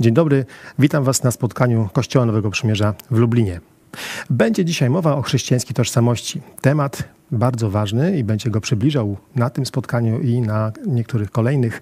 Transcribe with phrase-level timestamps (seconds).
[0.00, 0.44] Dzień dobry,
[0.78, 3.60] witam Was na spotkaniu Kościoła Nowego Przymierza w Lublinie.
[4.30, 6.40] Będzie dzisiaj mowa o chrześcijańskiej tożsamości.
[6.60, 11.80] Temat bardzo ważny i będzie go przybliżał na tym spotkaniu i na niektórych kolejnych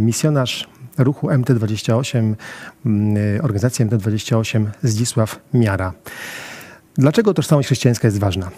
[0.00, 2.34] misjonarz ruchu MT28,
[2.86, 5.92] mm, organizacji MT28 Zdzisław Miara.
[6.94, 8.50] Dlaczego tożsamość chrześcijańska jest ważna?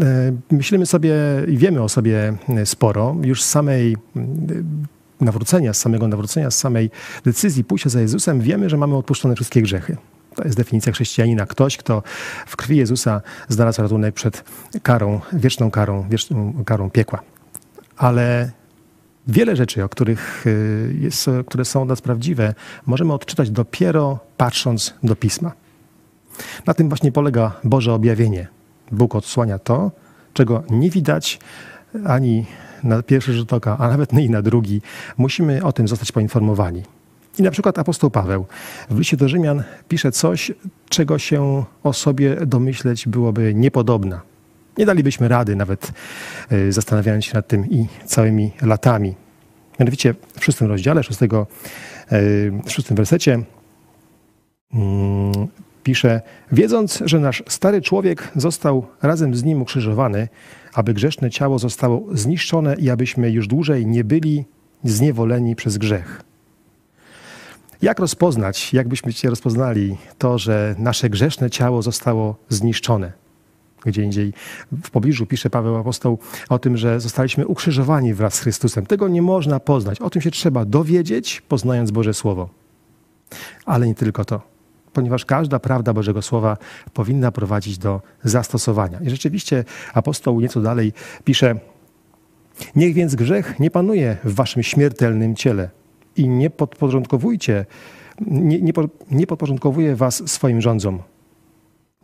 [0.00, 1.14] E, myślimy sobie
[1.48, 3.16] i wiemy o sobie sporo.
[3.22, 3.96] Już z samej
[5.24, 6.90] nawrócenia, z samego nawrócenia, z samej
[7.24, 9.96] decyzji pójścia za Jezusem wiemy, że mamy odpuszczone wszystkie grzechy.
[10.34, 11.46] To jest definicja chrześcijanina.
[11.46, 12.02] Ktoś, kto
[12.46, 14.44] w krwi Jezusa znalazł ratunek przed
[14.82, 17.22] karą, wieczną karą, wieczną karą piekła.
[17.96, 18.50] Ale
[19.26, 22.54] wiele rzeczy, o których y, jest, które są od nas prawdziwe,
[22.86, 25.52] możemy odczytać dopiero patrząc do Pisma.
[26.66, 28.48] Na tym właśnie polega Boże objawienie.
[28.92, 29.90] Bóg odsłania to,
[30.32, 31.38] czego nie widać
[32.06, 32.46] ani
[32.84, 34.82] na pierwszy rzut oka, a nawet i na drugi.
[35.18, 36.82] Musimy o tym zostać poinformowani.
[37.38, 38.46] I na przykład apostoł Paweł
[38.90, 40.52] w liście do Rzymian pisze coś,
[40.88, 44.20] czego się o sobie domyśleć byłoby niepodobna.
[44.78, 45.92] Nie dalibyśmy rady, nawet
[46.50, 49.14] e, zastanawiając się nad tym i całymi latami.
[49.80, 51.46] Mianowicie w szóstym rozdziale, szóstego,
[52.06, 52.20] e,
[52.64, 53.42] w szóstym wersecie
[54.74, 55.32] mm,
[55.82, 56.20] pisze,
[56.52, 60.28] wiedząc, że nasz stary człowiek został razem z nim ukrzyżowany,
[60.74, 64.44] aby grzeszne ciało zostało zniszczone i abyśmy już dłużej nie byli
[64.84, 66.22] zniewoleni przez grzech.
[67.82, 73.12] Jak rozpoznać, jakbyśmy się rozpoznali to, że nasze grzeszne ciało zostało zniszczone?
[73.84, 74.32] Gdzie indziej
[74.84, 78.86] w pobliżu pisze Paweł Apostoł o tym, że zostaliśmy ukrzyżowani wraz z Chrystusem.
[78.86, 80.00] Tego nie można poznać.
[80.00, 82.48] O tym się trzeba dowiedzieć, poznając Boże Słowo.
[83.64, 84.51] Ale nie tylko to
[84.92, 86.56] ponieważ każda prawda Bożego Słowa
[86.94, 89.00] powinna prowadzić do zastosowania.
[89.00, 90.92] I rzeczywiście apostoł nieco dalej
[91.24, 91.54] pisze:
[92.76, 95.70] Niech więc grzech nie panuje w waszym śmiertelnym ciele
[96.16, 97.66] i nie podporządkowujcie,
[98.26, 98.72] nie, nie,
[99.10, 100.98] nie podporządkowuje was swoim rządzom.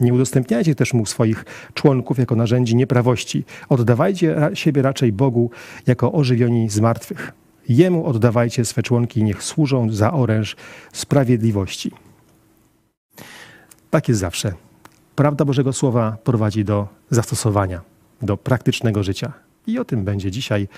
[0.01, 1.45] Nie udostępniajcie też mu swoich
[1.75, 3.45] członków jako narzędzi nieprawości.
[3.69, 5.51] Oddawajcie siebie raczej Bogu
[5.87, 7.33] jako ożywioni z martwych.
[7.69, 10.57] Jemu oddawajcie swe członki, niech służą za oręż
[10.93, 11.91] sprawiedliwości.
[13.91, 14.53] Tak jest zawsze.
[15.17, 17.81] Prawda Bożego Słowa prowadzi do zastosowania,
[18.23, 19.33] do praktycznego życia.
[19.67, 20.69] I o tym będzie dzisiaj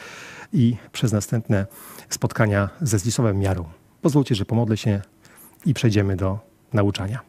[0.53, 1.66] i przez następne
[2.09, 3.65] spotkania ze Zdzisławem Miarą.
[4.03, 5.00] Pozwólcie, że pomodlę się
[5.66, 6.38] i przejdziemy do
[6.72, 7.20] nauczania.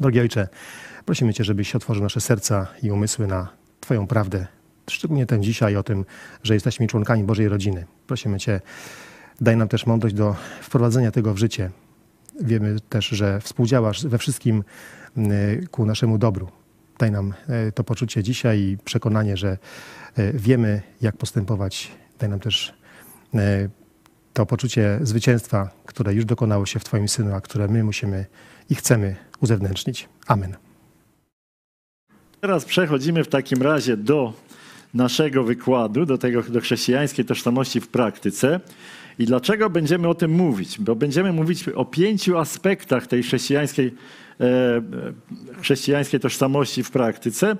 [0.00, 0.48] Drogi Ojcze,
[1.06, 3.48] prosimy Cię, żebyś otworzył nasze serca i umysły na
[3.80, 4.46] Twoją prawdę,
[4.90, 6.04] szczególnie ten dzisiaj o tym,
[6.42, 7.86] że jesteśmy członkami Bożej rodziny.
[8.06, 8.60] Prosimy Cię,
[9.40, 11.70] daj nam też mądrość do wprowadzenia tego w życie,
[12.40, 14.64] Wiemy też, że współdziałasz we wszystkim
[15.18, 16.48] y, ku naszemu dobru.
[16.98, 17.34] Daj nam
[17.68, 19.58] y, to poczucie dzisiaj i przekonanie, że
[20.18, 21.90] y, wiemy, jak postępować.
[22.18, 22.74] Daj nam też
[24.32, 28.26] to poczucie zwycięstwa, które już dokonało się w Twoim Synu, a które my musimy
[28.70, 30.08] i chcemy uzewnętrznić.
[30.26, 30.56] Amen.
[32.40, 34.32] Teraz przechodzimy w takim razie do
[34.94, 38.60] naszego wykładu, do tego do chrześcijańskiej tożsamości w praktyce.
[39.18, 40.78] I dlaczego będziemy o tym mówić?
[40.78, 43.94] Bo będziemy mówić o pięciu aspektach tej chrześcijańskiej,
[44.40, 44.82] e, e,
[45.60, 47.56] chrześcijańskiej tożsamości w praktyce.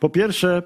[0.00, 0.62] Po pierwsze,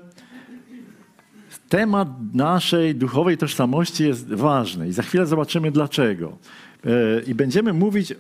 [1.69, 6.39] temat naszej duchowej tożsamości jest ważny i za chwilę zobaczymy dlaczego.
[6.85, 6.91] E,
[7.27, 8.15] I będziemy mówić,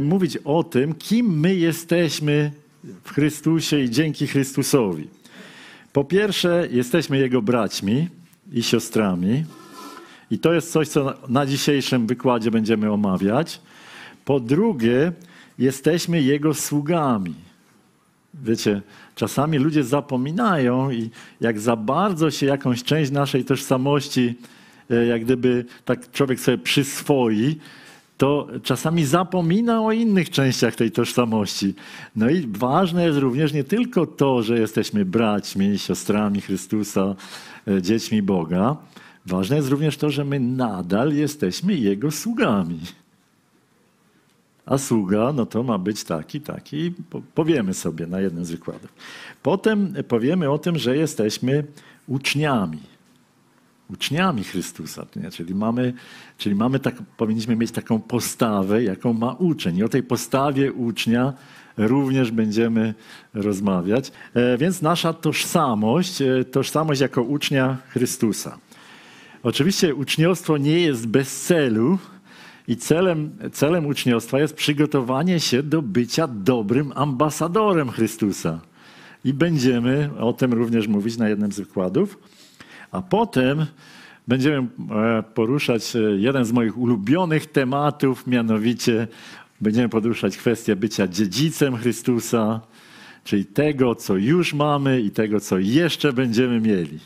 [0.00, 2.52] mówić o tym, kim my jesteśmy
[3.04, 5.08] w Chrystusie i dzięki Chrystusowi.
[5.92, 8.08] Po pierwsze, jesteśmy Jego braćmi
[8.52, 9.44] i siostrami.
[10.30, 13.60] I to jest coś, co na dzisiejszym wykładzie będziemy omawiać.
[14.24, 15.12] Po drugie,
[15.58, 17.34] jesteśmy Jego sługami.
[18.34, 18.82] Wiecie,
[19.14, 24.34] czasami ludzie zapominają i jak za bardzo się jakąś część naszej tożsamości,
[24.90, 27.56] e, jak gdyby tak człowiek sobie przyswoi,
[28.18, 31.74] to czasami zapomina o innych częściach tej tożsamości.
[32.16, 37.14] No i ważne jest również nie tylko to, że jesteśmy braćmi, siostrami Chrystusa,
[37.68, 38.76] e, dziećmi Boga,
[39.26, 42.80] Ważne jest również to, że my nadal jesteśmy Jego sługami.
[44.66, 46.92] A sługa, no to ma być taki, taki.
[47.34, 48.92] Powiemy sobie na jednym z wykładów.
[49.42, 51.64] Potem powiemy o tym, że jesteśmy
[52.06, 52.80] uczniami.
[53.90, 55.06] Uczniami Chrystusa.
[55.32, 55.92] Czyli, mamy,
[56.38, 59.76] czyli mamy tak, powinniśmy mieć taką postawę, jaką ma uczeń.
[59.76, 61.32] I o tej postawie ucznia
[61.76, 62.94] również będziemy
[63.34, 64.12] rozmawiać.
[64.34, 68.58] E, więc nasza tożsamość, e, tożsamość jako ucznia Chrystusa.
[69.44, 71.98] Oczywiście uczniostwo nie jest bez celu
[72.68, 78.60] i celem, celem uczniostwa jest przygotowanie się do bycia dobrym ambasadorem Chrystusa.
[79.24, 82.18] I będziemy o tym również mówić na jednym z wykładów.
[82.90, 83.66] A potem
[84.28, 84.56] będziemy
[84.90, 89.08] e, poruszać e, jeden z moich ulubionych tematów, mianowicie
[89.60, 92.60] będziemy poruszać kwestię bycia dziedzicem Chrystusa,
[93.24, 96.98] czyli tego, co już mamy i tego, co jeszcze będziemy mieli.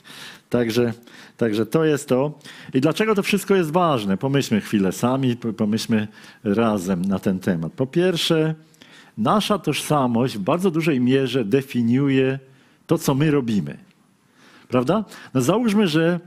[0.50, 0.92] Także,
[1.36, 2.38] także to jest to.
[2.74, 4.16] I dlaczego to wszystko jest ważne?
[4.16, 6.08] Pomyślmy chwilę sami, pomyślmy
[6.44, 7.72] razem na ten temat.
[7.72, 8.54] Po pierwsze,
[9.18, 12.38] nasza tożsamość w bardzo dużej mierze definiuje
[12.86, 13.78] to, co my robimy.
[14.68, 15.04] Prawda?
[15.34, 16.20] No załóżmy, że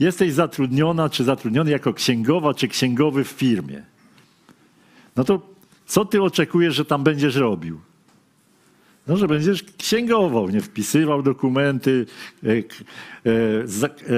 [0.00, 3.82] jesteś zatrudniona czy zatrudniony jako księgowa czy księgowy w firmie.
[5.16, 5.40] No to
[5.86, 7.80] co ty oczekujesz, że tam będziesz robił?
[9.08, 12.06] No, że będziesz księgował, nie wpisywał dokumenty,
[12.44, 12.58] e, e,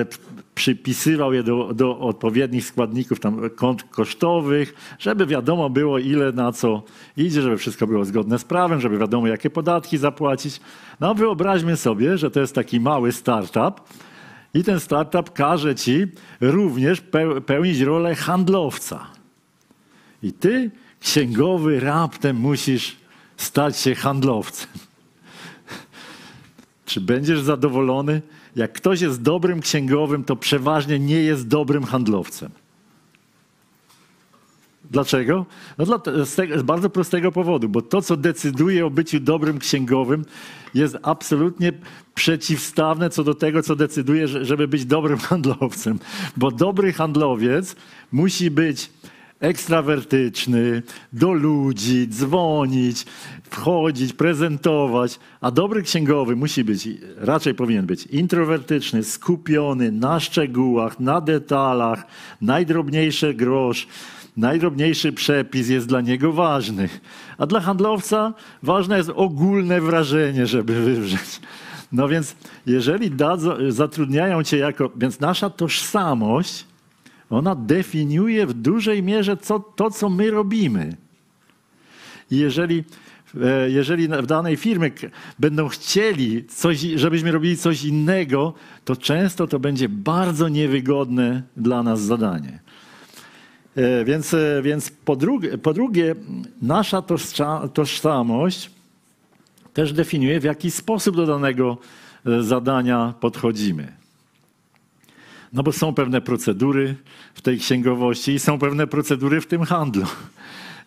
[0.00, 0.06] e,
[0.54, 6.82] przypisywał je do, do odpowiednich składników tam kont kosztowych, żeby wiadomo było ile na co
[7.16, 10.60] idzie, żeby wszystko było zgodne z prawem, żeby wiadomo jakie podatki zapłacić.
[11.00, 13.80] No wyobraźmy sobie, że to jest taki mały startup
[14.54, 16.06] i ten startup każe ci
[16.40, 17.02] również
[17.46, 19.06] pełnić rolę handlowca.
[20.22, 20.70] I ty,
[21.00, 22.99] księgowy, raptem musisz
[23.42, 24.68] stać się handlowcem.
[26.86, 28.22] Czy będziesz zadowolony?
[28.56, 32.50] Jak ktoś jest dobrym księgowym, to przeważnie nie jest dobrym handlowcem.
[34.90, 35.46] Dlaczego?
[35.78, 40.24] No dla, z, z, bardzo prostego powodu, bo to, co decyduje o byciu dobrym księgowym,
[40.74, 41.72] jest absolutnie
[42.14, 45.98] przeciwstawne co do tego, co decyduje, żeby być dobrym handlowcem.
[46.36, 47.76] Bo dobry handlowiec
[48.12, 48.90] musi być
[49.40, 50.82] ekstrawertyczny,
[51.12, 53.06] do ludzi, dzwonić,
[53.50, 61.20] wchodzić, prezentować, a dobry księgowy musi być, raczej powinien być introwertyczny, skupiony na szczegółach, na
[61.20, 62.06] detalach,
[62.40, 63.86] najdrobniejszy grosz,
[64.36, 66.88] najdrobniejszy przepis jest dla niego ważny.
[67.38, 71.40] A dla handlowca ważne jest ogólne wrażenie, żeby wywrzeć.
[71.92, 76.69] No więc jeżeli dadzą, zatrudniają cię jako, więc nasza tożsamość
[77.30, 80.96] ona definiuje w dużej mierze co, to, co my robimy.
[82.30, 82.84] I jeżeli,
[83.42, 84.90] e, jeżeli w danej firmie
[85.38, 88.54] będą chcieli, coś, żebyśmy robili coś innego,
[88.84, 92.60] to często to będzie bardzo niewygodne dla nas zadanie.
[93.76, 96.14] E, więc, e, więc po, drugie, po drugie,
[96.62, 97.02] nasza
[97.74, 98.70] tożsamość
[99.72, 101.78] też definiuje, w jaki sposób do danego
[102.40, 103.99] zadania podchodzimy.
[105.52, 106.96] No bo są pewne procedury
[107.34, 110.04] w tej księgowości i są pewne procedury w tym handlu.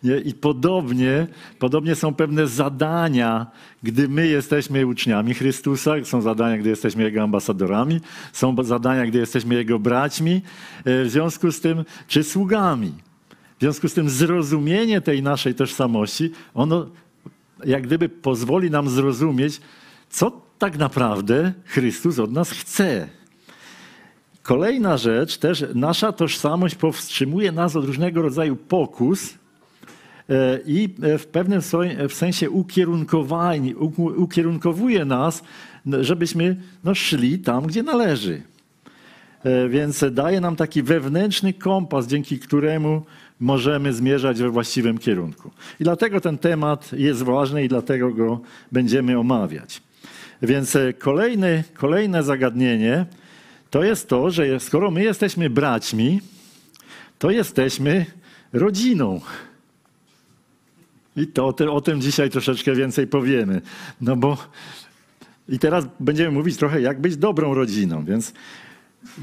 [0.04, 0.16] Nie?
[0.16, 1.26] I podobnie,
[1.58, 3.46] podobnie są pewne zadania,
[3.82, 8.00] gdy my jesteśmy uczniami Chrystusa, są zadania, gdy jesteśmy Jego ambasadorami,
[8.32, 10.42] są zadania, gdy jesteśmy Jego braćmi,
[10.84, 12.92] e, w związku z tym, czy sługami.
[13.58, 16.86] W związku z tym zrozumienie tej naszej tożsamości, ono
[17.64, 19.60] jak gdyby pozwoli nam zrozumieć,
[20.10, 23.08] co tak naprawdę Chrystus od nas chce.
[24.44, 29.34] Kolejna rzecz, też nasza tożsamość powstrzymuje nas od różnego rodzaju pokus
[30.28, 31.60] e, i e, w pewnym
[32.08, 32.50] sensie
[34.16, 35.42] ukierunkowuje nas,
[36.00, 38.42] żebyśmy no, szli tam, gdzie należy.
[39.44, 43.02] E, więc daje nam taki wewnętrzny kompas, dzięki któremu
[43.40, 45.50] możemy zmierzać we właściwym kierunku.
[45.80, 48.40] I dlatego ten temat jest ważny i dlatego go
[48.72, 49.82] będziemy omawiać.
[50.42, 53.06] Więc kolejny, kolejne zagadnienie
[53.74, 56.20] to jest to, że skoro my jesteśmy braćmi,
[57.18, 58.06] to jesteśmy
[58.52, 59.20] rodziną.
[61.16, 63.60] I to o tym dzisiaj troszeczkę więcej powiemy.
[64.00, 64.38] No bo
[65.48, 68.04] i teraz będziemy mówić trochę, jak być dobrą rodziną.
[68.04, 68.32] Więc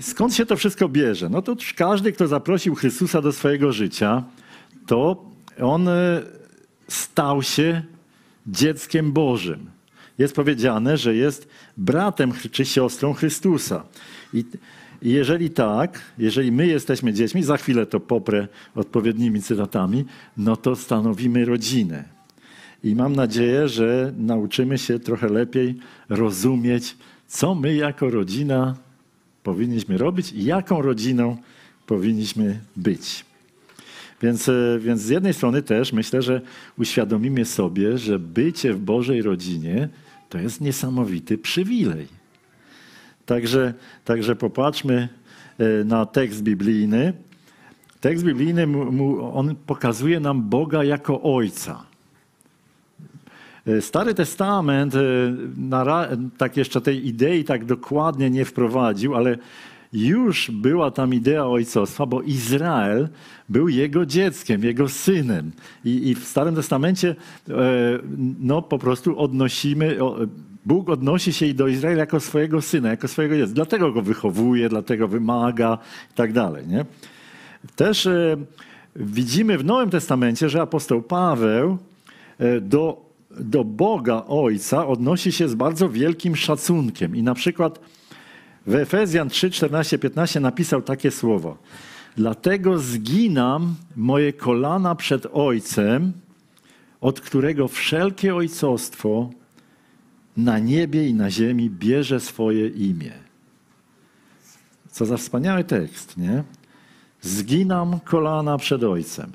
[0.02, 1.30] skąd się to wszystko bierze?
[1.30, 4.24] No to każdy, kto zaprosił Chrystusa do swojego życia,
[4.88, 5.26] to
[5.62, 6.22] on e,
[6.88, 7.84] stał się
[8.48, 9.81] dzieckiem Bożym.
[10.22, 11.48] Jest powiedziane, że jest
[11.78, 13.84] bratem czy siostrą Chrystusa.
[14.34, 14.46] I
[15.02, 20.06] jeżeli tak, jeżeli my jesteśmy dziećmi, za chwilę to poprę odpowiednimi cytatami,
[20.38, 22.04] no to stanowimy rodzinę.
[22.84, 25.76] I mam nadzieję, że nauczymy się trochę lepiej
[26.10, 26.98] rozumieć,
[27.28, 28.76] co my jako rodzina
[29.44, 31.38] powinniśmy robić i jaką rodziną
[31.86, 33.26] powinniśmy być.
[34.22, 36.42] Więc, e, więc z jednej strony też myślę, że
[36.78, 39.90] uświadomimy sobie, że bycie w Bożej rodzinie
[40.32, 42.08] to jest niesamowity przywilej.
[43.26, 43.74] Także,
[44.06, 45.10] także popatrzmy
[45.58, 47.14] e, na tekst biblijny.
[48.02, 48.68] Tekst biblijny
[49.34, 51.84] on pokazuje nam Boga jako Ojca.
[53.68, 55.02] E, Stary Testament e,
[56.38, 59.38] tak jeszcze tej idei tak dokładnie nie wprowadził, ale
[59.94, 63.10] już była tam idea ojcostwa, bo Izrael
[63.50, 65.52] był jego dzieckiem, jego synem.
[65.86, 67.16] I, i w Starym Testamencie
[68.40, 69.98] no, po prostu odnosimy,
[70.66, 73.54] Bóg odnosi się do Izraela jako swojego syna, jako swojego jest.
[73.54, 75.78] Dlatego go wychowuje, dlatego wymaga
[76.12, 76.68] i tak dalej.
[76.68, 76.86] Nie?
[77.76, 78.38] Też e,
[78.96, 81.78] widzimy w Nowym Testamencie, że apostoł Paweł
[82.40, 83.06] e, do,
[83.40, 87.16] do Boga Ojca odnosi się z bardzo wielkim szacunkiem.
[87.16, 87.80] I na przykład
[88.66, 91.58] w Efezjan 3, 14, 15 napisał takie słowo.
[92.16, 96.14] Dlatego zginam moje kolana przed Ojcem,
[97.02, 99.30] od którego wszelkie ojcostwo
[100.38, 103.12] na niebie i na ziemi bierze swoje imię.
[104.92, 106.44] Co za wspaniały tekst, nie?
[107.22, 109.32] Zginam kolana przed Ojcem.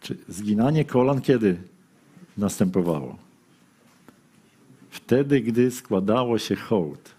[0.00, 1.56] Czy zginanie kolan kiedy
[2.38, 3.16] następowało?
[4.90, 7.14] Wtedy, gdy składało się hołd.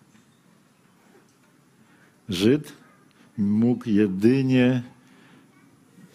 [2.29, 2.73] Żyd
[3.37, 4.83] mógł jedynie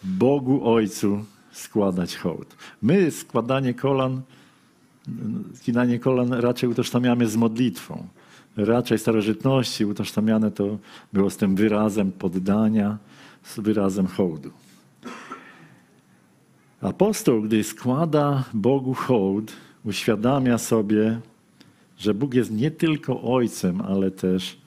[0.03, 2.55] Bogu Ojcu składać hołd.
[2.81, 4.21] My składanie kolan,
[5.53, 8.07] zginanie kolan raczej utożsamiamy z modlitwą.
[8.57, 10.77] Raczej starożytności utożsamiane to
[11.13, 12.97] było z tym wyrazem poddania,
[13.43, 14.51] z wyrazem hołdu.
[16.81, 19.53] Apostoł, gdy składa Bogu hołd,
[19.85, 21.19] uświadamia sobie,
[21.97, 24.57] że Bóg jest nie tylko Ojcem, ale też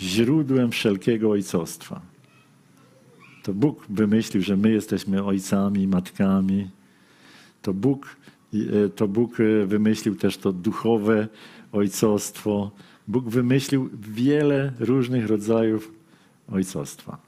[0.00, 2.00] źródłem wszelkiego ojcostwa.
[3.42, 6.70] To Bóg wymyślił, że my jesteśmy ojcami, matkami.
[7.62, 8.16] To Bóg,
[8.54, 11.28] e, to Bóg e, wymyślił też to duchowe
[11.72, 12.70] ojcostwo.
[13.08, 15.92] Bóg wymyślił wiele różnych rodzajów
[16.52, 17.18] ojcostwa.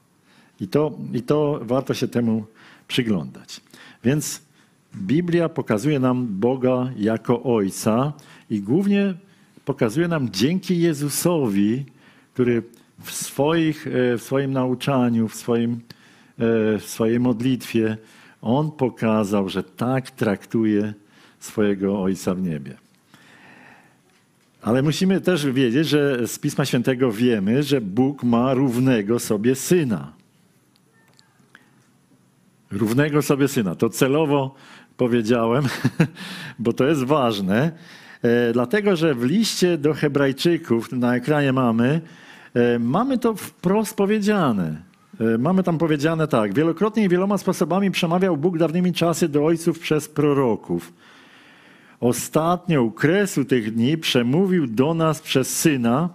[0.59, 2.45] I to, I to warto się temu
[2.87, 3.61] przyglądać.
[4.03, 4.41] Więc
[4.95, 8.13] Biblia pokazuje nam Boga jako Ojca
[8.49, 9.13] i głównie
[9.65, 11.85] pokazuje nam dzięki Jezusowi,
[12.33, 12.63] który
[13.03, 15.79] w, swoich, e, w swoim nauczaniu, w, swoim, e,
[16.77, 17.97] w swojej modlitwie,
[18.41, 20.93] on pokazał, że tak traktuje
[21.39, 22.77] swojego Ojca w niebie.
[24.61, 30.13] Ale musimy też wiedzieć, że z Pisma Świętego wiemy, że Bóg ma równego sobie syna.
[32.71, 33.75] Równego sobie syna.
[33.75, 34.55] To celowo
[34.97, 35.65] powiedziałem,
[36.59, 37.71] bo to jest ważne,
[38.21, 42.01] e, dlatego że w liście do Hebrajczyków, na ekranie mamy,
[42.79, 44.81] mamy to wprost powiedziane.
[45.19, 46.53] E, mamy tam powiedziane tak.
[46.53, 50.93] Wielokrotnie i wieloma sposobami przemawiał Bóg dawnymi czasy do ojców przez proroków.
[51.99, 56.09] Ostatnio u kresu tych dni przemówił do nas przez Syna,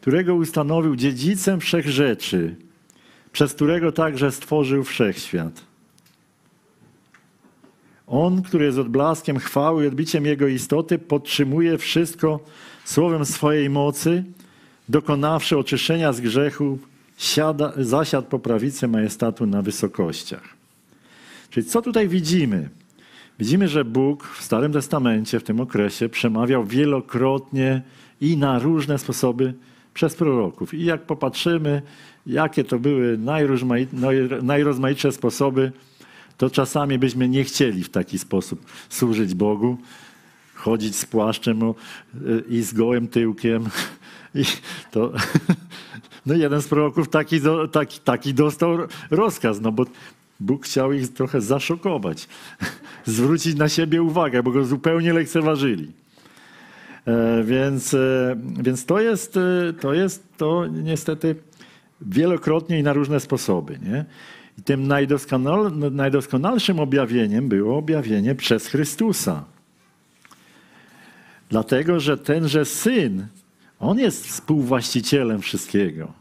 [0.00, 2.56] którego ustanowił dziedzicem wszech rzeczy,
[3.32, 5.60] przez którego także stworzył wszechświat.
[8.06, 12.40] On, który jest odblaskiem chwały i odbiciem Jego istoty, podtrzymuje wszystko
[12.84, 14.24] słowem swojej mocy–
[14.88, 16.78] dokonawszy oczyszczenia z grzechu,
[17.18, 20.42] siada, zasiadł po prawicy majestatu na wysokościach.
[21.50, 22.68] Czyli co tutaj widzimy?
[23.38, 27.82] Widzimy, że Bóg w Starym Testamencie w tym okresie przemawiał wielokrotnie
[28.20, 29.54] i na różne sposoby
[29.94, 30.74] przez proroków.
[30.74, 31.82] I jak popatrzymy,
[32.26, 33.18] jakie to były
[34.42, 35.72] najrozmaitsze sposoby,
[36.38, 39.76] to czasami byśmy nie chcieli w taki sposób służyć Bogu,
[40.54, 41.60] chodzić z płaszczem
[42.48, 43.68] i z gołym tyłkiem,
[44.34, 44.44] i
[44.90, 45.12] to,
[46.26, 47.40] no jeden z proroków taki,
[47.72, 48.78] taki, taki dostał
[49.10, 49.84] rozkaz, no bo
[50.40, 52.28] Bóg chciał ich trochę zaszokować,
[53.04, 55.92] zwrócić na siebie uwagę, bo go zupełnie lekceważyli.
[57.06, 61.36] E, więc, e, więc to, jest, e, to jest to niestety
[62.00, 63.78] wielokrotnie i na różne sposoby.
[63.82, 64.04] Nie?
[64.58, 69.44] I tym najdoskonal, najdoskonalszym objawieniem było objawienie przez Chrystusa.
[71.48, 73.26] Dlatego, że tenże Syn
[73.80, 76.12] on jest współwłaścicielem wszystkiego.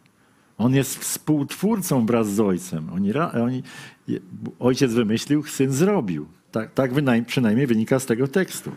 [0.58, 2.90] On jest współtwórcą wraz z ojcem.
[2.94, 3.64] Oni, oni,
[4.60, 6.28] ojciec wymyślił, syn zrobił.
[6.52, 6.92] Tak, tak
[7.28, 8.72] przynajmniej wynika z tego tekstu.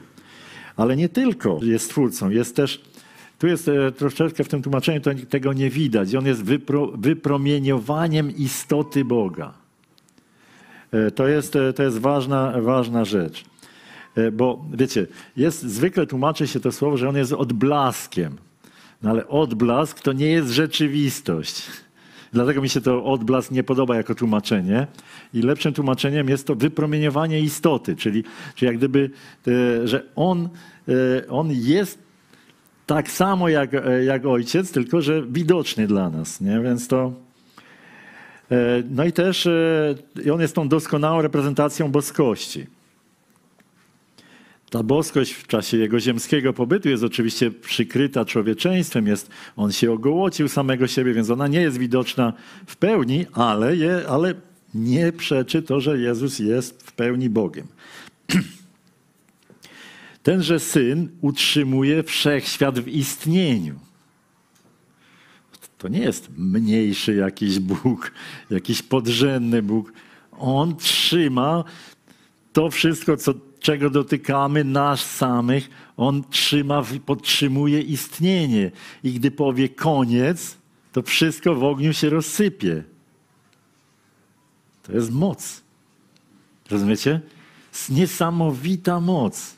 [0.77, 2.83] Ale nie tylko jest twórcą, jest też.
[3.39, 6.15] Tu jest e, troszeczkę w tym tłumaczeniu, to tego nie widać.
[6.15, 9.55] On jest wypro, wypromieniowaniem istoty Boga.
[10.93, 13.45] E, to jest, e, to jest ważna, ważna rzecz.
[14.33, 15.07] Bo wiecie,
[15.37, 18.37] jest, zwykle tłumaczy się to słowo, że on jest odblaskiem.
[19.07, 21.63] No ale odblask to nie jest rzeczywistość.
[22.33, 24.87] Dlatego mi się to odblask nie podoba jako tłumaczenie.
[25.35, 29.11] I lepszym tłumaczeniem jest to wypromieniowanie istoty, czyli, czyli jak gdyby,
[29.49, 30.49] e, że on,
[30.89, 31.99] e, on jest
[32.87, 36.41] tak samo jak, e, jak ojciec, tylko że widoczny dla nas.
[36.41, 36.61] Nie?
[36.61, 37.13] Więc to.
[38.91, 39.49] No i też
[40.33, 42.67] on jest tą doskonałą reprezentacją boskości.
[44.77, 50.49] Ta boskość w czasie jego ziemskiego pobytu jest oczywiście przykryta człowieczeństwem, jest, on się ogołocił
[50.49, 52.33] samego siebie, więc ona nie jest widoczna
[52.67, 54.35] w pełni, ale, je, ale
[54.75, 57.67] nie przeczy to, że Jezus jest w pełni Bogiem.
[60.23, 63.75] tenże Syn utrzymuje wszechświat w istnieniu.
[65.79, 68.13] To nie jest mniejszy jakiś Bóg,
[68.51, 69.93] jakiś podrzędny Bóg.
[70.39, 71.65] On trzyma
[72.53, 78.71] to wszystko, co, czego dotykamy, nas samych, on trzyma, podtrzymuje istnienie.
[79.05, 80.57] I gdy powie koniec,
[80.93, 82.83] to wszystko w ogniu się rozsypie.
[84.83, 85.63] To jest moc.
[86.71, 87.21] Rozumiecie?
[87.89, 89.57] Niesamowita moc.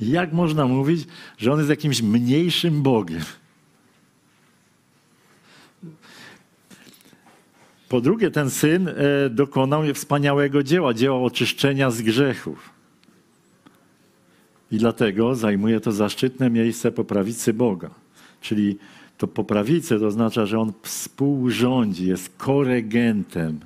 [0.00, 1.06] Jak można mówić,
[1.38, 3.22] że on jest jakimś mniejszym Bogiem?
[7.88, 8.94] Po drugie, ten syn e,
[9.30, 12.70] dokonał wspaniałego dzieła, dzieła oczyszczenia z grzechów.
[14.70, 17.90] I dlatego zajmuje to zaszczytne miejsce po prawicy Boga.
[18.40, 18.78] Czyli
[19.18, 23.60] to po prawicy to oznacza, że on współrządzi, jest koregentem.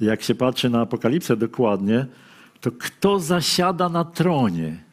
[0.00, 2.06] Jak się patrzy na Apokalipsę dokładnie,
[2.60, 4.85] to kto zasiada na tronie?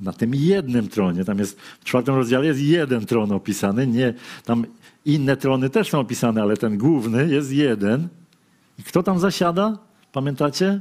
[0.00, 1.24] Na tym jednym tronie.
[1.24, 4.14] Tam jest w czwartym rozdziale jest jeden tron opisany, nie
[4.44, 4.66] tam
[5.04, 8.08] inne trony też są opisane, ale ten główny jest jeden.
[8.78, 9.78] I kto tam zasiada?
[10.12, 10.80] Pamiętacie?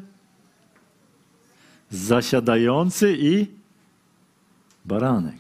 [1.89, 3.47] Zasiadający i
[4.86, 5.39] baranek.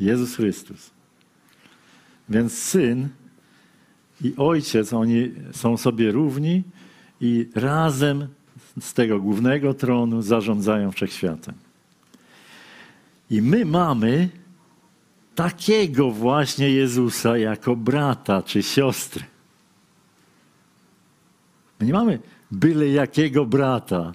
[0.00, 0.90] Jezus Chrystus.
[2.28, 3.08] Więc syn
[4.24, 6.62] i ojciec, oni są sobie równi
[7.20, 8.28] i razem
[8.80, 11.63] z tego głównego tronu zarządzają wszechświatem.
[13.30, 14.28] I my mamy
[15.34, 19.24] takiego właśnie Jezusa jako brata czy siostry.
[21.80, 22.18] My nie mamy
[22.50, 24.12] byle jakiego brata.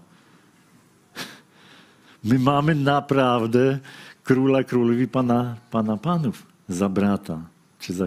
[2.23, 3.79] My mamy naprawdę
[4.23, 7.41] króla królów i pana, pana panów za brata,
[7.79, 8.05] czy za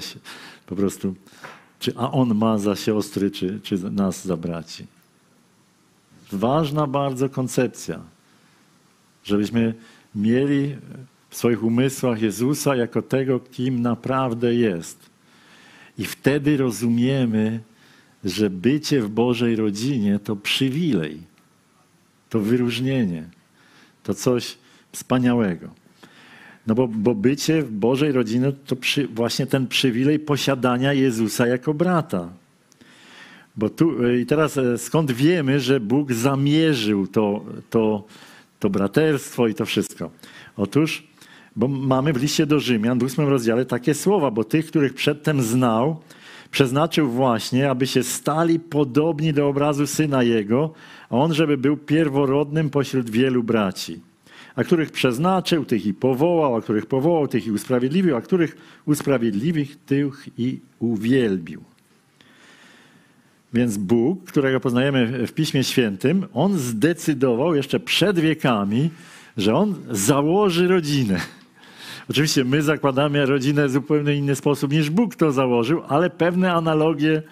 [0.67, 1.15] po prostu,
[1.79, 4.87] czy, a on ma za siostry, czy, czy nas za braci.
[6.33, 8.01] Ważna bardzo koncepcja,
[9.25, 9.75] żebyśmy
[10.15, 10.77] mieli
[11.31, 15.11] w swoich umysłach Jezusa jako tego, kim naprawdę jest.
[15.99, 17.61] I wtedy rozumiemy,
[18.25, 21.21] że bycie w Bożej rodzinie to przywilej,
[22.31, 23.25] to wyróżnienie,
[24.03, 24.59] to coś
[24.93, 25.69] wspaniałego.
[26.67, 31.75] No bo, bo bycie w Bożej rodzinie to przy, właśnie ten przywilej posiadania Jezusa jako
[31.75, 32.29] brata.
[33.57, 38.05] Bo tu, I teraz e, skąd wiemy, że Bóg zamierzył to, to,
[38.63, 40.11] to braterstwo i to wszystko?
[40.57, 41.13] Otóż
[41.57, 45.43] bo mamy w liście do Rzymian w ósmym rozdziale takie słowa, bo tych, których przedtem
[45.43, 45.97] znał,
[46.51, 50.73] przeznaczył właśnie, aby się stali podobni do obrazu Syna Jego,
[51.11, 54.01] a On, żeby był pierworodnym pośród wielu braci.
[54.55, 59.77] A których przeznaczył, tych i powołał, a których powołał, tych i usprawiedliwił, a których usprawiedliwych,
[59.85, 61.72] tych i uwielbił.
[63.53, 68.91] Więc Bóg, którego poznajemy w Piśmie Świętym, On zdecydował jeszcze przed wiekami,
[69.37, 71.21] że On założy rodzinę.
[72.11, 77.23] Oczywiście my zakładamy rodzinę w zupełnie inny sposób niż Bóg to założył, ale pewne analogie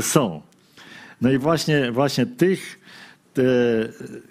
[0.00, 0.42] są.
[1.20, 2.80] No i właśnie, właśnie tych,
[3.34, 3.42] te,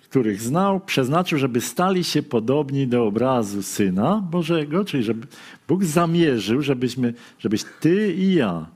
[0.09, 5.27] których znał, przeznaczył, żeby stali się podobni do obrazu Syna Bożego, czyli żeby
[5.67, 8.67] Bóg zamierzył, żebyśmy, żebyś ty i ja,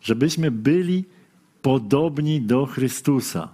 [0.00, 1.04] żebyśmy byli
[1.62, 3.48] podobni do Chrystusa.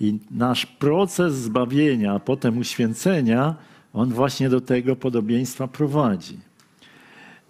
[0.00, 3.54] I nasz proces zbawienia, a potem uświęcenia,
[3.92, 6.38] on właśnie do tego podobieństwa prowadzi.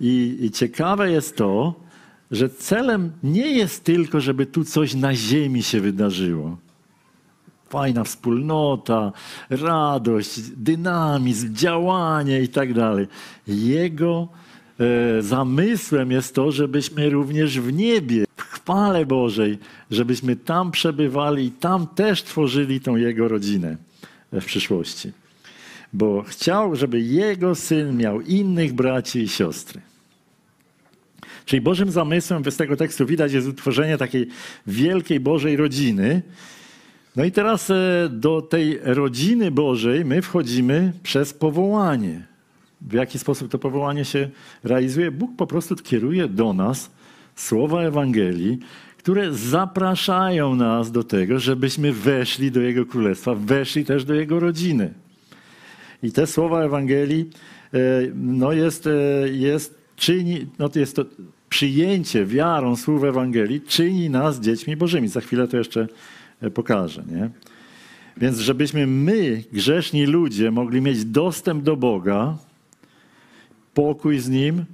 [0.00, 1.74] I, I ciekawe jest to,
[2.30, 6.56] że celem nie jest tylko, żeby tu coś na ziemi się wydarzyło.
[7.68, 9.12] Fajna wspólnota,
[9.50, 13.06] radość, dynamizm, działanie i tak dalej.
[13.46, 14.28] Jego
[14.80, 18.24] e, zamysłem jest to, żebyśmy również w niebie,
[18.60, 19.58] chwale Bożej,
[19.90, 23.76] żebyśmy tam przebywali i tam też tworzyli tą Jego rodzinę
[24.32, 25.12] w przyszłości.
[25.92, 29.80] Bo chciał, żeby Jego syn miał innych braci i siostry.
[31.44, 34.26] Czyli Bożym zamysłem z tego tekstu widać jest utworzenie takiej
[34.66, 36.22] wielkiej Bożej rodziny.
[37.16, 42.26] No i teraz e, do tej rodziny Bożej my wchodzimy przez powołanie.
[42.80, 44.30] W jaki sposób to powołanie się
[44.64, 45.10] realizuje?
[45.10, 46.90] Bóg po prostu kieruje do nas
[47.40, 48.58] słowa Ewangelii,
[48.98, 54.94] które zapraszają nas do tego, żebyśmy weszli do Jego Królestwa, weszli też do Jego rodziny.
[56.02, 57.30] I te słowa Ewangelii
[57.74, 57.78] e,
[58.14, 58.90] no jest, e,
[59.28, 61.04] jest czyni, no to jest to
[61.48, 65.08] przyjęcie wiarą słów Ewangelii czyni nas dziećmi Bożymi.
[65.08, 65.88] Za chwilę to jeszcze
[66.40, 67.02] e, pokażę.
[67.12, 67.30] Nie?
[68.16, 72.36] Więc żebyśmy my, grzeszni ludzie, mogli mieć dostęp do Boga,
[73.74, 74.64] pokój z Nim,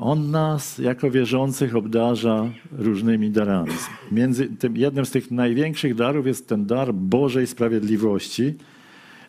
[0.00, 3.72] On nas jako wierzących obdarza różnymi darami.
[4.12, 8.54] Między tym, jednym z tych największych darów jest ten dar Bożej sprawiedliwości,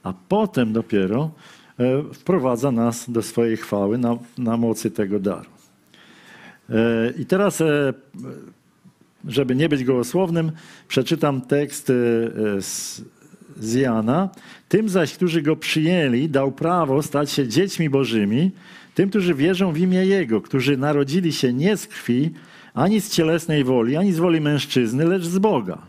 [0.04, 1.32] a potem dopiero
[1.80, 5.50] e, wprowadza nas do swojej chwały na, na mocy tego daru.
[6.70, 7.94] E, I teraz, e,
[9.28, 10.52] żeby nie być gołosłownym,
[10.88, 11.88] przeczytam tekst
[12.60, 13.02] z,
[13.60, 14.30] z Jana.
[14.70, 18.52] Tym zaś, którzy go przyjęli, dał prawo stać się dziećmi bożymi,
[18.96, 22.32] tym, którzy wierzą w imię Jego, którzy narodzili się nie z krwi,
[22.74, 25.82] ani z cielesnej woli, ani z woli mężczyzny, lecz z Boga.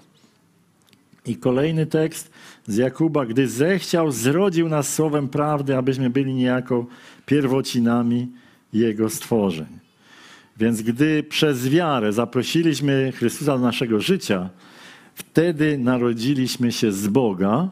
[1.26, 2.30] I kolejny tekst
[2.66, 6.86] z Jakuba, gdy zechciał, zrodził nas słowem prawdy, abyśmy byli niejako
[7.26, 8.28] pierwocinami
[8.72, 9.66] Jego stworzeń.
[10.56, 14.50] Więc gdy przez wiarę zaprosiliśmy Chrystusa do naszego życia,
[15.14, 17.68] wtedy narodziliśmy się z Boga,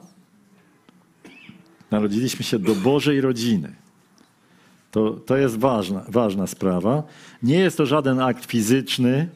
[1.91, 3.73] narodziliśmy się do Bożej rodziny.
[4.90, 7.03] To, to jest ważna, ważna sprawa.
[7.42, 9.29] Nie jest to żaden akt fizyczny,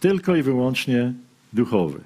[0.00, 1.12] tylko i wyłącznie
[1.52, 2.00] duchowy.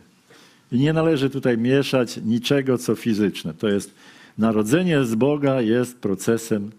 [0.72, 3.54] I nie należy tutaj mieszać niczego, co fizyczne.
[3.54, 3.94] To jest
[4.38, 6.70] narodzenie z Boga jest procesem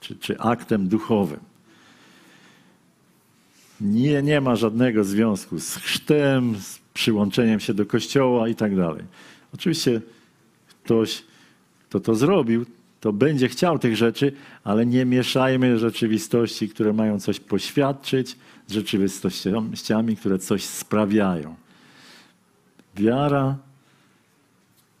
[0.00, 1.40] czy, czy aktem duchowym.
[3.80, 9.02] Nie, nie ma żadnego związku z chrztem, z przyłączeniem się do kościoła i tak dalej.
[9.54, 10.00] Oczywiście
[10.84, 11.24] ktoś,
[11.88, 12.66] kto to zrobił,
[13.04, 14.32] to będzie chciał tych rzeczy,
[14.64, 18.36] ale nie mieszajmy rzeczywistości, które mają coś poświadczyć,
[18.66, 21.54] z rzeczywistościami, które coś sprawiają.
[22.96, 23.56] Wiara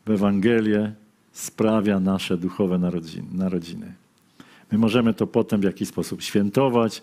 [0.06, 0.92] w Ewangelię
[1.32, 2.78] sprawia nasze duchowe
[3.32, 3.94] narodziny.
[4.72, 7.02] My możemy to potem w jakiś sposób świętować,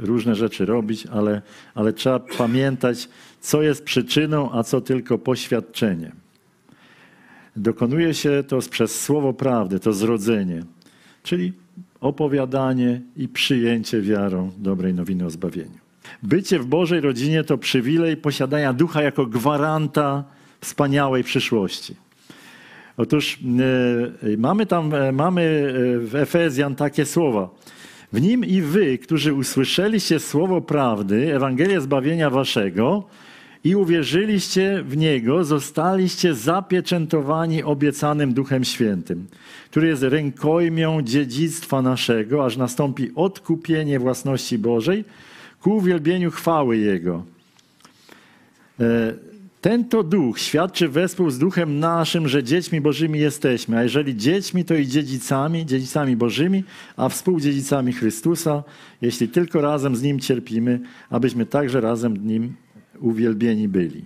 [0.00, 1.42] różne rzeczy robić, ale,
[1.74, 3.08] ale trzeba pamiętać,
[3.40, 6.23] co jest przyczyną, a co tylko poświadczeniem.
[7.56, 10.62] Dokonuje się to przez słowo prawdy, to zrodzenie,
[11.22, 11.52] czyli
[12.00, 15.78] opowiadanie i przyjęcie wiarą dobrej nowiny o zbawieniu.
[16.22, 20.24] Bycie w Bożej rodzinie to przywilej posiadania ducha jako gwaranta
[20.60, 21.96] wspaniałej przyszłości.
[22.96, 23.38] Otóż
[24.24, 27.50] e, mamy tam, e, mamy e, w Efezjan takie słowa.
[28.12, 33.04] W nim i wy, którzy usłyszeliście słowo prawdy, Ewangelię zbawienia waszego
[33.64, 39.26] i uwierzyliście w niego, zostaliście zapieczętowani obiecanym Duchem Świętym,
[39.70, 45.04] który jest rękojmią dziedzictwa naszego, aż nastąpi odkupienie własności Bożej
[45.60, 47.24] ku uwielbieniu chwały Jego.
[48.80, 49.14] E,
[49.60, 53.76] ten to duch świadczy wespół z duchem naszym, że dziećmi Bożymi jesteśmy.
[53.78, 56.64] A jeżeli dziećmi, to i dziedzicami, dziedzicami Bożymi,
[56.96, 58.62] a współdziedzicami Chrystusa,
[59.02, 62.54] jeśli tylko razem z Nim cierpimy, abyśmy także razem z Nim
[63.00, 64.04] uwielbieni byli.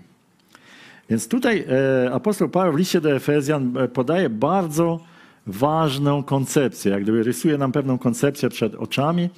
[1.10, 1.64] Więc tutaj
[2.04, 5.00] e, apostoł Paweł w liście do Efezjan e, podaje bardzo
[5.46, 9.28] ważną koncepcję, jak gdyby rysuje nam pewną koncepcję przed oczami.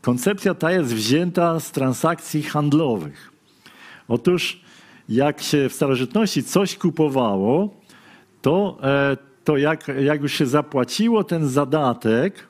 [0.00, 3.30] Koncepcja ta jest wzięta z transakcji handlowych.
[4.08, 4.60] Otóż
[5.08, 7.74] jak się w starożytności coś kupowało,
[8.42, 12.48] to, e, to jak, jak już się zapłaciło ten zadatek,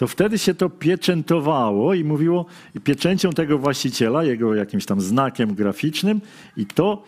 [0.00, 2.46] to wtedy się to pieczętowało i mówiło
[2.84, 6.20] pieczęcią tego właściciela, jego jakimś tam znakiem graficznym
[6.56, 7.02] i to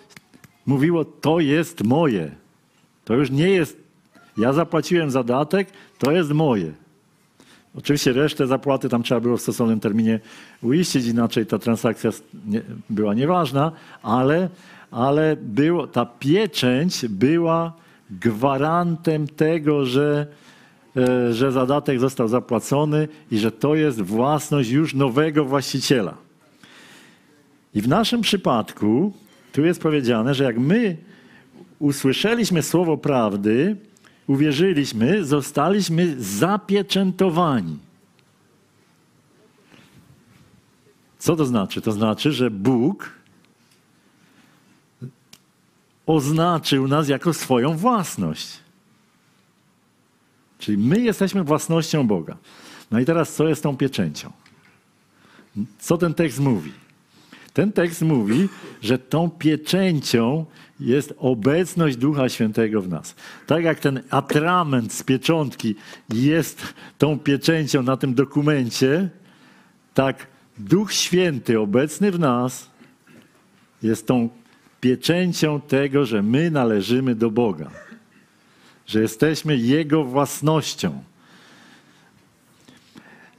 [0.66, 2.30] mówiło, to jest moje.
[3.04, 3.76] To już nie jest,
[4.38, 6.72] ja zapłaciłem zadatek, to jest moje.
[7.74, 10.20] Oczywiście resztę zapłaty tam trzeba było w stosownym terminie
[10.62, 12.10] uiścić, inaczej ta transakcja
[12.46, 14.48] nie, była nieważna, ale,
[14.90, 17.72] ale było, ta pieczęć była
[18.10, 20.26] gwarantem tego, że,
[21.32, 26.14] że zadatek został zapłacony i że to jest własność już nowego właściciela.
[27.74, 29.12] I w naszym przypadku
[29.52, 30.96] tu jest powiedziane, że jak my
[31.78, 33.76] usłyszeliśmy słowo prawdy,
[34.26, 37.78] uwierzyliśmy, zostaliśmy zapieczętowani.
[41.18, 41.80] Co to znaczy?
[41.80, 43.10] To znaczy, że Bóg
[46.06, 48.61] oznaczył nas jako swoją własność.
[50.62, 52.36] Czyli my jesteśmy własnością Boga.
[52.90, 54.32] No i teraz co jest tą pieczęcią?
[55.78, 56.72] Co ten tekst mówi?
[57.52, 58.48] Ten tekst mówi,
[58.82, 60.46] że tą pieczęcią
[60.80, 63.14] jest obecność Ducha Świętego w nas.
[63.46, 65.74] Tak jak ten atrament z pieczątki
[66.12, 69.10] jest tą pieczęcią na tym dokumencie,
[69.94, 70.26] tak
[70.58, 72.70] Duch Święty obecny w nas
[73.82, 74.28] jest tą
[74.80, 77.70] pieczęcią tego, że my należymy do Boga,
[78.92, 81.02] że jesteśmy Jego własnością.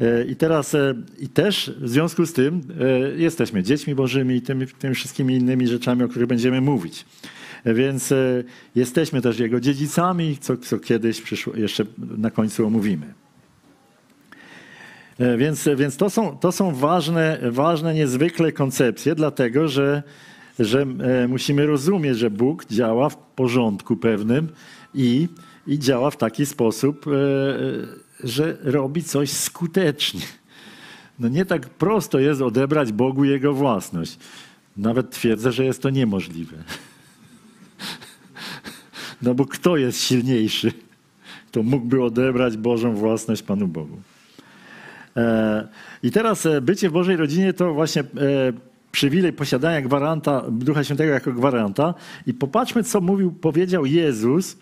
[0.02, 4.42] E, I teraz e, i też w związku z tym e, jesteśmy dziećmi Bożymi i
[4.42, 7.06] tymi, tymi wszystkimi innymi rzeczami, o których będziemy mówić.
[7.66, 8.14] Więc
[8.76, 11.86] jesteśmy też Jego dziedzicami, co, co kiedyś przyszło, jeszcze
[12.18, 13.14] na końcu omówimy.
[15.38, 20.04] Więc, więc to są, to są ważne, ważne niezwykle koncepcje, dlatego że
[20.60, 20.86] że
[21.28, 24.50] musimy rozumieć, że Bóg działa w porządku pewnym
[24.94, 25.28] i,
[25.68, 27.12] i działa w taki sposób, e,
[28.28, 30.22] że robi coś skutecznie.
[31.20, 34.18] No nie tak prosto jest odebrać Bogu Jego własność.
[34.78, 36.58] Nawet twierdzę, że jest to niemożliwe.
[39.22, 40.72] No bo kto jest silniejszy,
[41.48, 44.02] kto mógłby odebrać Bożą własność Panu Bogu?
[45.18, 45.68] E,
[46.04, 48.06] I teraz e, bycie w Bożej rodzinie to właśnie e,
[48.92, 51.94] przywilej posiadania gwaranta, Ducha Świętego jako gwaranta.
[52.28, 54.58] I popatrzmy, co mówił, powiedział Jezus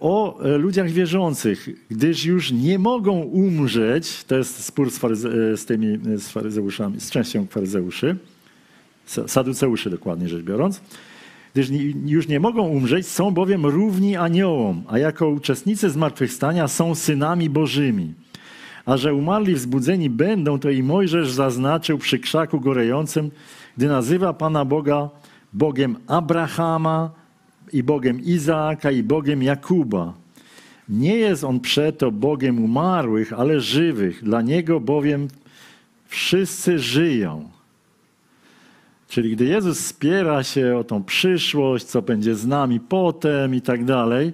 [0.00, 5.98] o ludziach wierzących, gdyż już nie mogą umrzeć, to jest spór z, faryze, z tymi
[6.16, 8.16] z faryzeuszami, z częścią faryzeuszy,
[9.26, 10.80] saduceuszy dokładnie rzecz biorąc,
[11.54, 11.68] gdyż
[12.06, 18.14] już nie mogą umrzeć, są bowiem równi aniołom, a jako uczestnicy zmartwychwstania są synami bożymi.
[18.86, 23.30] A że umarli wzbudzeni będą, to i Mojżesz zaznaczył przy krzaku gorejącym,
[23.76, 25.08] gdy nazywa Pana Boga
[25.52, 27.23] Bogiem Abrahama
[27.74, 30.14] i Bogiem Izaaka i Bogiem Jakuba.
[30.88, 34.24] Nie jest on przeto Bogiem umarłych, ale żywych.
[34.24, 35.28] Dla Niego bowiem
[36.06, 37.48] wszyscy żyją.
[39.08, 43.84] Czyli gdy Jezus spiera się o tą przyszłość, co będzie z nami potem i tak
[43.84, 44.32] dalej,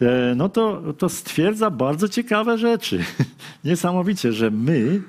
[0.00, 3.04] e, no to, to stwierdza bardzo ciekawe rzeczy.
[3.64, 5.02] Niesamowicie, że my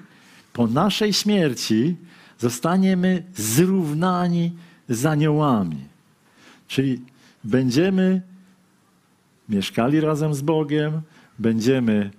[0.54, 1.96] po naszej śmierci
[2.40, 4.52] zostaniemy zrównani
[4.90, 5.78] z aniołami.
[6.68, 7.02] Czyli
[7.44, 8.22] będziemy
[9.50, 11.02] mieszkali razem z Bogiem,
[11.40, 12.12] będziemy,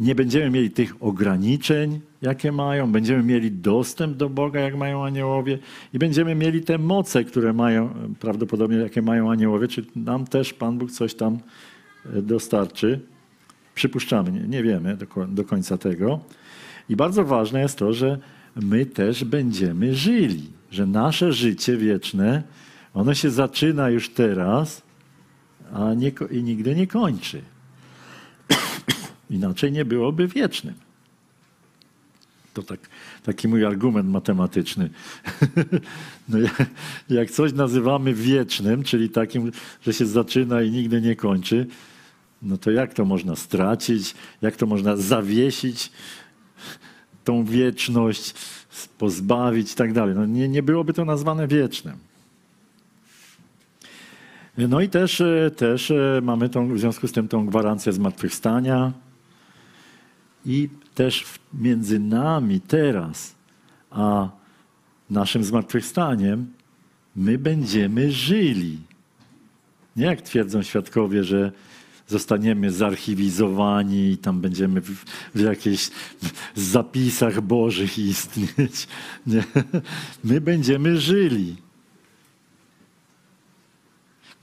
[0.00, 5.58] nie będziemy mieli tych ograniczeń, jakie mają, będziemy mieli dostęp do Boga, jak mają aniołowie
[5.92, 10.78] i będziemy mieli te moce, które mają, prawdopodobnie jakie mają aniołowie, czy nam też Pan
[10.78, 11.38] Bóg coś tam
[12.14, 13.00] e, dostarczy.
[13.74, 16.20] Przypuszczamy, nie, nie wiemy do, do końca tego.
[16.88, 18.18] I bardzo ważne jest to, że
[18.56, 22.42] my też będziemy żyli, że nasze życie wieczne,
[22.94, 24.82] ono się zaczyna już teraz,
[25.72, 27.42] a nie, i nigdy nie kończy.
[29.30, 30.74] Inaczej nie byłoby wiecznym.
[32.54, 32.80] To tak,
[33.22, 34.90] taki mój argument matematyczny.
[36.28, 36.66] no jak,
[37.10, 39.52] jak coś nazywamy wiecznym, czyli takim,
[39.82, 41.66] że się zaczyna i nigdy nie kończy,
[42.42, 44.14] no to jak to można stracić?
[44.42, 45.92] Jak to można zawiesić
[47.24, 48.34] tą wieczność,
[48.98, 50.14] pozbawić i tak dalej?
[50.14, 51.96] No nie, nie byłoby to nazwane wiecznym.
[54.58, 58.92] No i też, e, też e, mamy tą, w związku z tym tą gwarancję zmartwychwstania
[60.46, 63.34] i też między nami teraz
[63.90, 64.28] a
[65.10, 66.46] naszym zmartwychwstaniem
[67.16, 68.78] my będziemy żyli.
[69.96, 71.52] Nie jak twierdzą świadkowie, że
[72.06, 75.90] zostaniemy zarchiwizowani i tam będziemy w, w jakichś
[76.54, 78.88] zapisach bożych istnieć.
[79.26, 79.44] Nie.
[80.24, 81.56] My będziemy żyli.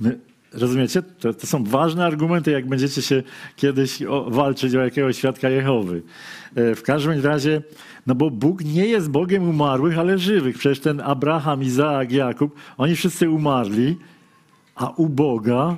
[0.02, 0.20] My,
[0.54, 1.02] rozumiecie?
[1.02, 3.24] To, to, są ważne argumenty, jak będziecie się
[3.56, 6.02] kiedyś o, walczyć o jakiegoś świadka Jehowy.
[6.56, 7.62] E, w każdym razie,
[8.08, 10.58] no bo Bóg nie jest Bogiem umarłych, ale żywych.
[10.58, 13.98] Przecież ten Abraham, Izaak, Jakub, oni wszyscy umarli,
[14.76, 15.78] a u Boga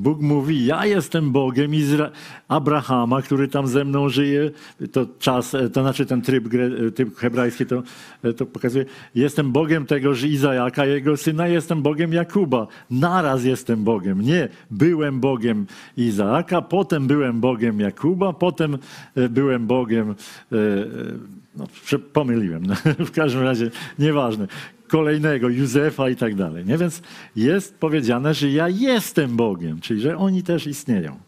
[0.00, 2.10] Bóg mówi, ja jestem Bogiem Izra
[2.48, 4.50] Abrahama, który tam ze mną żyje.
[4.92, 6.48] To czas, to znaczy ten tryb,
[6.94, 7.82] tryb hebrajski to,
[8.36, 8.84] to pokazuje.
[9.14, 12.66] Jestem Bogiem tegoż Izajaka, jego syna, jestem Bogiem Jakuba.
[12.90, 14.20] Naraz jestem Bogiem.
[14.20, 18.78] Nie, byłem Bogiem Izaaka, potem byłem Bogiem Jakuba, potem
[19.14, 20.10] e, byłem Bogiem...
[20.10, 20.86] E, e,
[21.56, 21.66] no,
[22.12, 22.62] pomyliłem.
[23.08, 24.46] W każdym razie, nieważne
[24.90, 26.64] kolejnego, Józefa i tak dalej.
[26.64, 26.78] Nie?
[26.78, 27.02] Więc
[27.36, 31.18] jest powiedziane, że ja jestem Bogiem, czyli że oni też istnieją.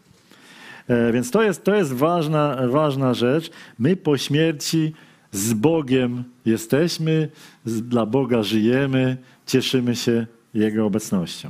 [0.87, 3.51] E, więc to jest, to jest ważna, ważna rzecz.
[3.79, 4.93] My po śmierci
[5.31, 7.29] z Bogiem jesteśmy,
[7.65, 11.49] dla Boga żyjemy, cieszymy się Jego obecnością.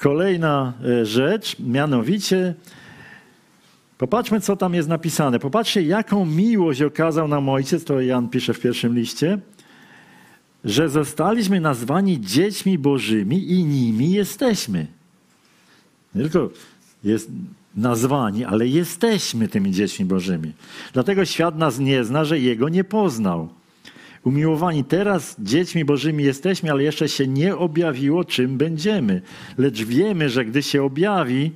[0.00, 2.54] Kolejna e, rzecz, mianowicie,
[3.98, 5.38] popatrzmy, co tam jest napisane.
[5.38, 9.38] Popatrzcie, jaką miłość okazał nam Ojciec, to Jan pisze w pierwszym liście
[10.66, 14.86] że zostaliśmy nazwani dziećmi bożymi i nimi jesteśmy.
[16.14, 16.50] Nie tylko
[17.04, 17.30] jest
[17.76, 20.52] nazwani, ale jesteśmy tymi dziećmi bożymi.
[20.92, 23.48] Dlatego świat nas nie zna, że Jego nie poznał.
[24.24, 29.22] Umiłowani, teraz dziećmi bożymi jesteśmy, ale jeszcze się nie objawiło, czym będziemy.
[29.58, 31.52] Lecz wiemy, że gdy się objawi,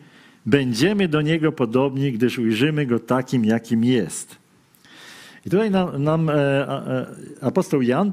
[0.47, 4.37] będziemy do Niego podobni, gdyż ujrzymy Go takim, jakim jest.
[5.47, 7.07] I tutaj nam, nam e, e,
[7.41, 8.13] apostoł Jan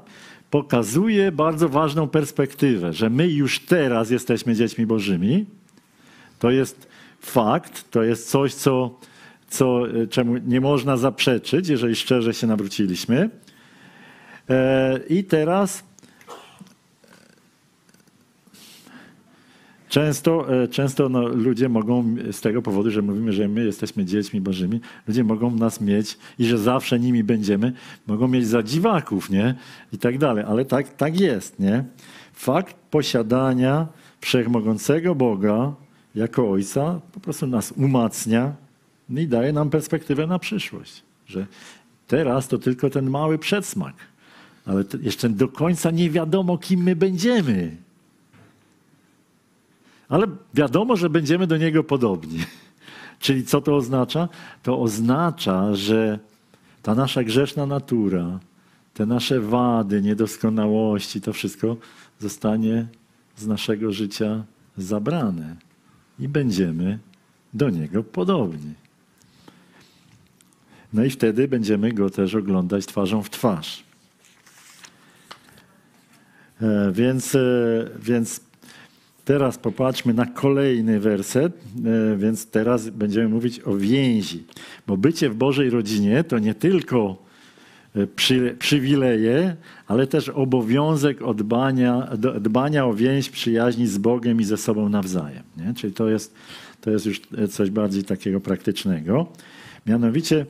[0.52, 5.46] pokazuje bardzo ważną perspektywę, że my już teraz jesteśmy dziećmi Bożymi.
[6.40, 6.88] To jest
[7.20, 9.00] fakt, to jest coś, co,
[9.50, 13.30] co, czemu nie można zaprzeczyć, jeżeli szczerze się nawróciliśmy.
[14.50, 15.84] E, I teraz
[19.90, 24.42] często, e, często no, ludzie mogą z tego powodu, że mówimy, że my jesteśmy dziećmi
[24.42, 27.74] bożymi, ludzie mogą nas mieć i że zawsze nimi będziemy,
[28.08, 29.56] mogą mieć za dziwaków, nie?
[29.94, 30.44] I tak dalej.
[30.48, 31.84] Ale tak, tak jest, nie?
[32.34, 33.88] Fakt posiadania
[34.22, 35.74] wszechmogącego Boga
[36.16, 38.54] jako Ojca po prostu nas umacnia
[39.10, 41.46] i daje nam perspektywę na przyszłość, że
[42.08, 43.96] teraz to tylko ten mały przedsmak,
[44.66, 47.87] ale jeszcze do końca nie wiadomo, kim my będziemy.
[50.10, 52.40] Ale wiadomo, że będziemy do Niego podobni.
[53.20, 54.30] Czyli co to oznacza?
[54.64, 56.20] To oznacza, że
[56.82, 58.40] ta nasza grzeszna natura,
[58.94, 61.78] te nasze wady, niedoskonałości, to wszystko
[62.20, 62.88] zostanie
[63.38, 64.44] z naszego życia
[64.78, 65.56] zabrane
[66.20, 67.00] i będziemy
[67.54, 68.74] do Niego podobni.
[70.94, 73.84] No i wtedy będziemy Go też oglądać twarzą w twarz.
[76.62, 77.40] E, więc, e,
[78.00, 78.47] więc
[79.28, 84.44] teraz popatrzmy na kolejny werset, e, więc teraz będziemy mówić o więzi.
[84.88, 87.28] Bo bycie w Bożej rodzinie to nie tylko
[88.16, 89.56] przy, przywileje,
[89.88, 92.10] ale też obowiązek dbania,
[92.42, 95.44] dbania o więź przyjaźni z Bogiem i ze sobą nawzajem.
[95.58, 95.74] Nie?
[95.74, 96.34] Czyli to jest,
[96.82, 99.28] to jest już coś bardziej takiego praktycznego.
[99.86, 100.46] Mianowicie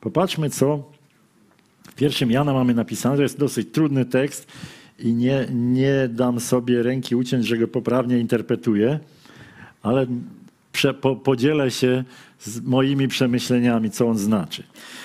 [0.00, 0.90] popatrzmy, co
[1.88, 3.16] w pierwszym Jana mamy napisane.
[3.16, 4.52] To jest dosyć trudny tekst
[4.98, 8.98] i nie, nie dam sobie ręki uciąć, że go poprawnie interpretuję,
[9.82, 10.06] ale
[10.72, 12.04] prze, po, podzielę się
[12.38, 14.62] z moimi przemyśleniami, co on znaczy.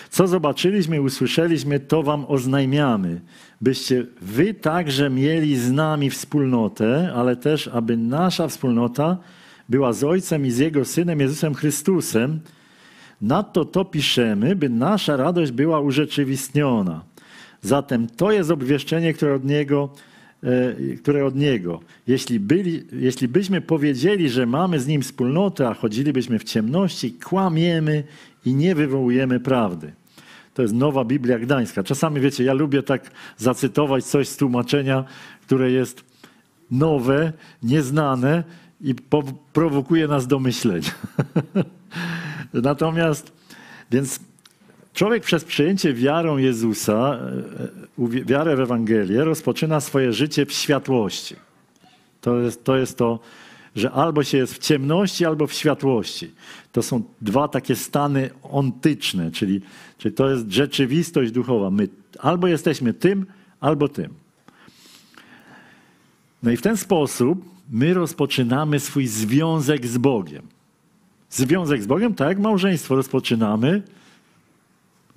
[0.09, 3.21] Co zobaczyliśmy, usłyszeliśmy, to wam oznajmiamy,
[3.61, 9.17] byście wy także mieli z nami wspólnotę, ale też, aby nasza wspólnota
[9.69, 12.39] była z Ojcem i z Jego Synem Jezusem Chrystusem.
[13.21, 17.03] Nadto to piszemy, by nasza radość była urzeczywistniona.
[17.67, 19.89] Zatem to jest obwieszczenie, które od Niego,
[20.43, 21.79] e, które od Niego.
[22.07, 28.03] Jeśli, byli, jeśli byśmy powiedzieli, że mamy z Nim wspólnotę, a chodzilibyśmy w ciemności, kłamiemy
[28.45, 29.91] i nie wywołujemy prawdy.
[30.53, 31.83] To jest nowa Biblia Gdańska.
[31.83, 35.03] Czasami, wiecie, ja lubię tak zacytować coś z tłumaczenia,
[35.41, 36.03] które jest
[36.71, 38.43] nowe, nieznane
[38.81, 38.95] i
[39.53, 40.91] prowokuje nas do myślenia.
[42.53, 43.31] Natomiast,
[43.91, 44.19] więc
[44.97, 47.19] człowiek przez przyjęcie wiarą Jezusa,
[47.99, 51.35] e, wiarę w Ewangelię, rozpoczyna swoje życie w światłości.
[52.21, 53.19] To jest to, jest to
[53.75, 56.31] że albo się jest w ciemności, albo w światłości.
[56.71, 59.61] To są dwa takie stany ontyczne, czyli,
[59.97, 61.69] czyli to jest rzeczywistość duchowa.
[61.69, 61.87] My
[62.19, 63.25] albo jesteśmy tym,
[63.59, 64.13] albo tym.
[66.43, 70.47] No i w ten sposób my rozpoczynamy swój związek z Bogiem.
[71.29, 73.83] Związek z Bogiem, tak jak małżeństwo rozpoczynamy,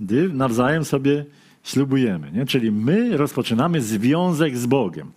[0.01, 1.25] gdy nawzajem sobie
[1.65, 2.33] ślubujemy.
[2.33, 2.47] Nie?
[2.47, 5.13] Czyli my rozpoczynamy związek z Bogiem.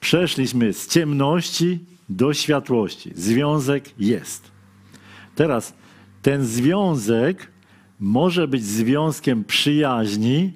[0.00, 1.78] Przeszliśmy z ciemności
[2.08, 3.12] do światłości.
[3.14, 4.50] Związek jest.
[5.34, 5.74] Teraz
[6.22, 7.48] ten związek
[8.00, 10.52] może być związkiem przyjaźni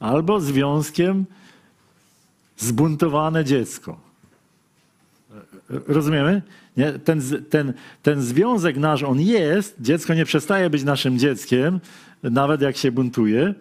[0.00, 1.24] albo związkiem
[2.56, 4.00] zbuntowane dziecko.
[5.68, 6.42] Rozumiemy?
[6.76, 6.92] Nie?
[6.92, 11.80] Ten, ten, ten związek nasz, on jest, dziecko nie przestaje być naszym dzieckiem,
[12.22, 13.54] nawet jak się buntuje,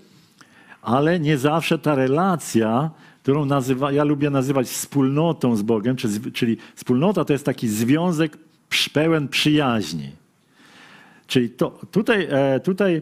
[0.81, 2.91] ale nie zawsze ta relacja
[3.29, 5.95] którą nazywa, ja lubię nazywać wspólnotą z Bogiem,
[6.33, 8.37] czyli, wspólnota to jest taki związek
[8.93, 10.11] pełen przyjaźni.
[11.27, 13.01] Czyli to, tutaj, e, tutaj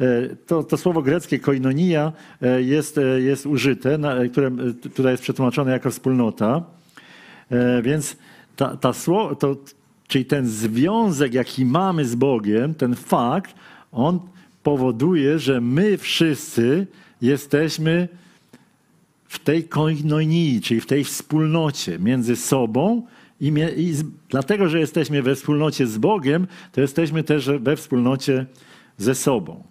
[0.00, 2.12] e, to, to słowo greckie koinonia
[2.42, 3.98] e, jest, jest użyte,
[4.32, 4.50] które
[4.94, 6.62] tutaj jest przetłumaczone jako wspólnota.
[7.82, 8.16] Więc
[8.56, 8.92] ta, ta
[9.38, 9.56] to,
[10.08, 13.54] czyli ten związek, jaki mamy z Bogiem, ten fakt,
[13.92, 14.20] on
[14.62, 16.86] powoduje, że my wszyscy
[17.22, 18.08] jesteśmy
[19.28, 23.02] w tej koinonii, czyli w tej wspólnocie między sobą
[23.40, 28.46] i, i z, dlatego, że jesteśmy we wspólnocie z Bogiem, to jesteśmy też we wspólnocie
[28.98, 29.64] ze sobą.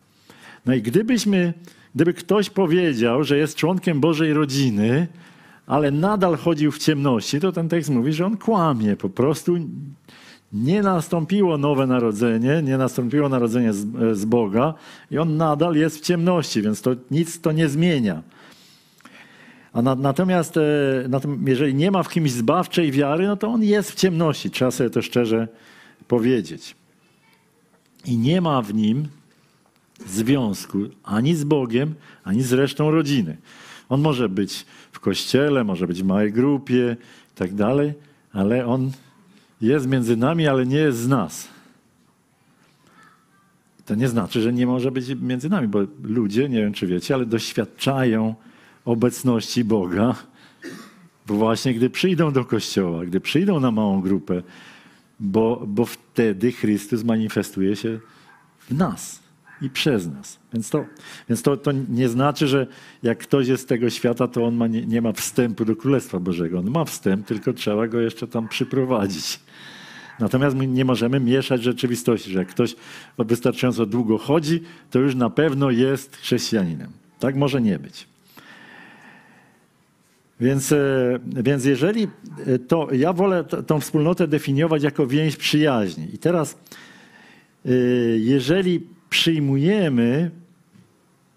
[0.66, 1.54] No i gdybyśmy,
[1.96, 5.08] gdyby ktoś powiedział, że jest członkiem Bożej rodziny,
[5.68, 8.96] ale nadal chodził w ciemności, to ten tekst mówi, że on kłamie.
[8.96, 9.58] Po prostu
[10.54, 14.74] nie nastąpiło nowe narodzenie, nie nastąpiło narodzenie z, z Boga
[15.12, 18.24] i on nadal jest w ciemności, więc to nic to nie zmienia.
[19.74, 20.62] A na, natomiast e,
[21.46, 24.52] jeżeli nie ma w kimś zbawczej wiary, no to on jest w ciemności.
[24.52, 25.48] Trzeba sobie to szczerze
[26.08, 26.76] powiedzieć.
[28.06, 29.08] I nie ma w nim
[30.08, 33.38] związku ani z Bogiem, ani z resztą rodziny.
[33.90, 36.98] On może być w kościele, może być w małej grupie
[37.34, 37.94] i tak dalej,
[38.34, 38.92] ale on
[39.62, 41.48] jest między nami, ale nie jest z nas.
[43.86, 47.14] To nie znaczy, że nie może być między nami, bo ludzie, nie wiem czy wiecie,
[47.14, 48.36] ale doświadczają
[48.86, 50.16] obecności Boga
[51.26, 54.44] Właśnie gdy przyjdą do kościoła, gdy przyjdą na małą grupę,
[55.20, 58.00] bo, bo wtedy Chrystus manifestuje się
[58.60, 59.20] w nas
[59.62, 60.40] i przez nas.
[60.54, 60.86] Więc to,
[61.30, 62.68] więc to, to nie znaczy, że
[63.04, 66.20] jak ktoś jest z tego świata, to on ma, nie, nie ma wstępu do Królestwa
[66.20, 66.60] Bożego.
[66.60, 69.40] On ma wstęp, tylko trzeba go jeszcze tam przyprowadzić.
[70.22, 72.76] Natomiast my nie możemy mieszać rzeczywistości, że jak ktoś
[73.18, 74.62] wystarczająco długo chodzi,
[74.92, 76.90] to już na pewno jest chrześcijaninem.
[77.20, 78.08] Tak może nie być.
[80.40, 82.08] Więc, e, więc jeżeli
[82.48, 86.08] e, to, ja wolę tą wspólnotę definiować jako więź przyjaźni.
[86.14, 86.58] I teraz,
[87.66, 87.70] e,
[88.18, 90.32] jeżeli przyjmujemy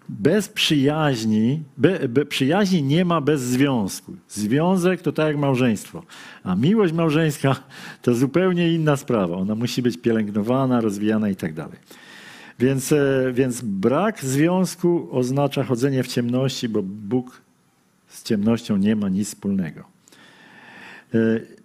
[0.09, 4.13] bez przyjaźni, be, be, przyjaźni nie ma bez związku.
[4.29, 6.03] Związek to tak jak małżeństwo,
[6.43, 7.55] a miłość małżeńska
[8.01, 9.35] to zupełnie inna sprawa.
[9.35, 11.77] Ona musi być pielęgnowana, rozwijana i tak dalej.
[12.59, 12.93] Więc,
[13.33, 17.41] więc brak związku oznacza chodzenie w ciemności, bo Bóg
[18.07, 19.83] z ciemnością nie ma nic wspólnego.
[21.13, 21.17] E,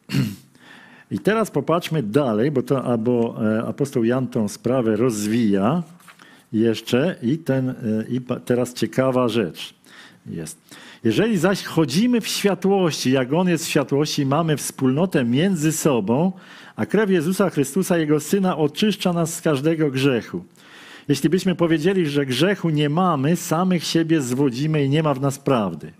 [1.10, 5.82] I teraz popatrzmy dalej, bo, to, bo e, apostoł Jan tą sprawę rozwija
[6.52, 7.74] jeszcze i, ten, e,
[8.08, 9.74] i teraz ciekawa rzecz
[10.26, 10.58] jest.
[11.04, 16.32] Jeżeli zaś chodzimy w światłości, jak On jest w światłości, mamy wspólnotę między sobą,
[16.76, 20.44] a krew Jezusa Chrystusa, Jego Syna, oczyszcza nas z każdego grzechu.
[21.08, 25.38] Jeśli byśmy powiedzieli, że grzechu nie mamy, samych siebie zwodzimy i nie ma w nas
[25.38, 25.92] prawdy.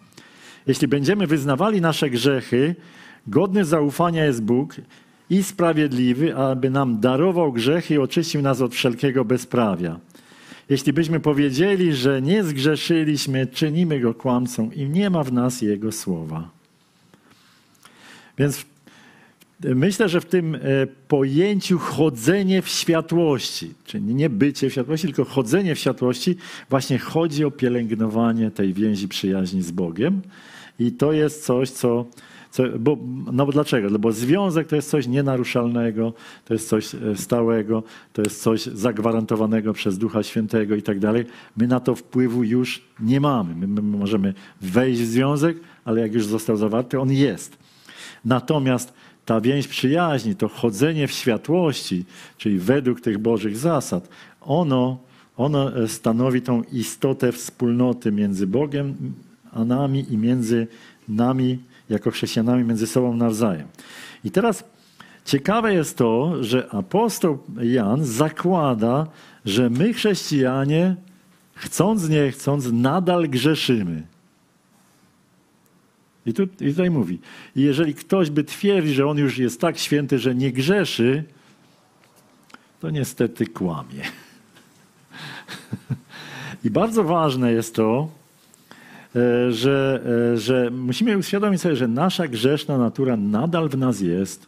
[0.66, 2.74] Jeśli będziemy wyznawali nasze grzechy,
[3.26, 4.74] godny zaufania jest Bóg
[5.30, 10.00] i sprawiedliwy, aby nam darował grzechy i oczyścił nas od wszelkiego bezprawia.
[10.70, 15.92] Jeśli byśmy powiedzieli, że nie zgrzeszyliśmy, czynimy go kłamcą i nie ma w nas jego
[15.92, 16.50] słowa.
[18.38, 18.64] Więc
[19.60, 20.58] myślę, że w tym e,
[21.08, 26.36] pojęciu chodzenie w światłości, czyli nie bycie w światłości, tylko chodzenie w światłości,
[26.70, 30.22] właśnie chodzi o pielęgnowanie tej więzi przyjaźni z Bogiem.
[30.78, 32.06] I to jest coś, co,
[32.50, 32.98] co bo,
[33.32, 33.90] no bo dlaczego?
[33.90, 36.12] No bo związek to jest coś nienaruszalnego,
[36.44, 37.82] to jest coś e, stałego,
[38.12, 41.24] to jest coś zagwarantowanego przez Ducha Świętego i tak dalej.
[41.56, 43.54] My na to wpływu już nie mamy.
[43.54, 47.58] My, my możemy wejść w związek, ale jak już został zawarty, on jest.
[48.24, 48.92] Natomiast
[49.24, 52.04] ta więź przyjaźni, to chodzenie w światłości,
[52.38, 54.08] czyli według tych Bożych zasad,
[54.40, 54.98] ono,
[55.36, 58.94] ono e, stanowi tą istotę wspólnoty między Bogiem
[59.52, 60.66] a nami i między
[61.08, 61.58] nami,
[61.90, 63.68] jako chrześcijanami, między sobą nawzajem.
[64.24, 64.64] I teraz
[65.24, 69.06] ciekawe jest to, że apostoł Jan zakłada,
[69.44, 70.96] że my, chrześcijanie,
[71.54, 74.02] chcąc nie chcąc, nadal grzeszymy.
[76.26, 77.20] I, tu, I tutaj mówi,
[77.56, 81.24] i jeżeli ktoś by twierdził, że on już jest tak święty, że nie grzeszy,
[82.80, 84.02] to niestety kłamie.
[86.64, 88.19] I bardzo ważne jest to,
[89.50, 90.02] że,
[90.32, 94.46] e, że musimy uświadomić sobie, że nasza grzeszna natura nadal w nas jest,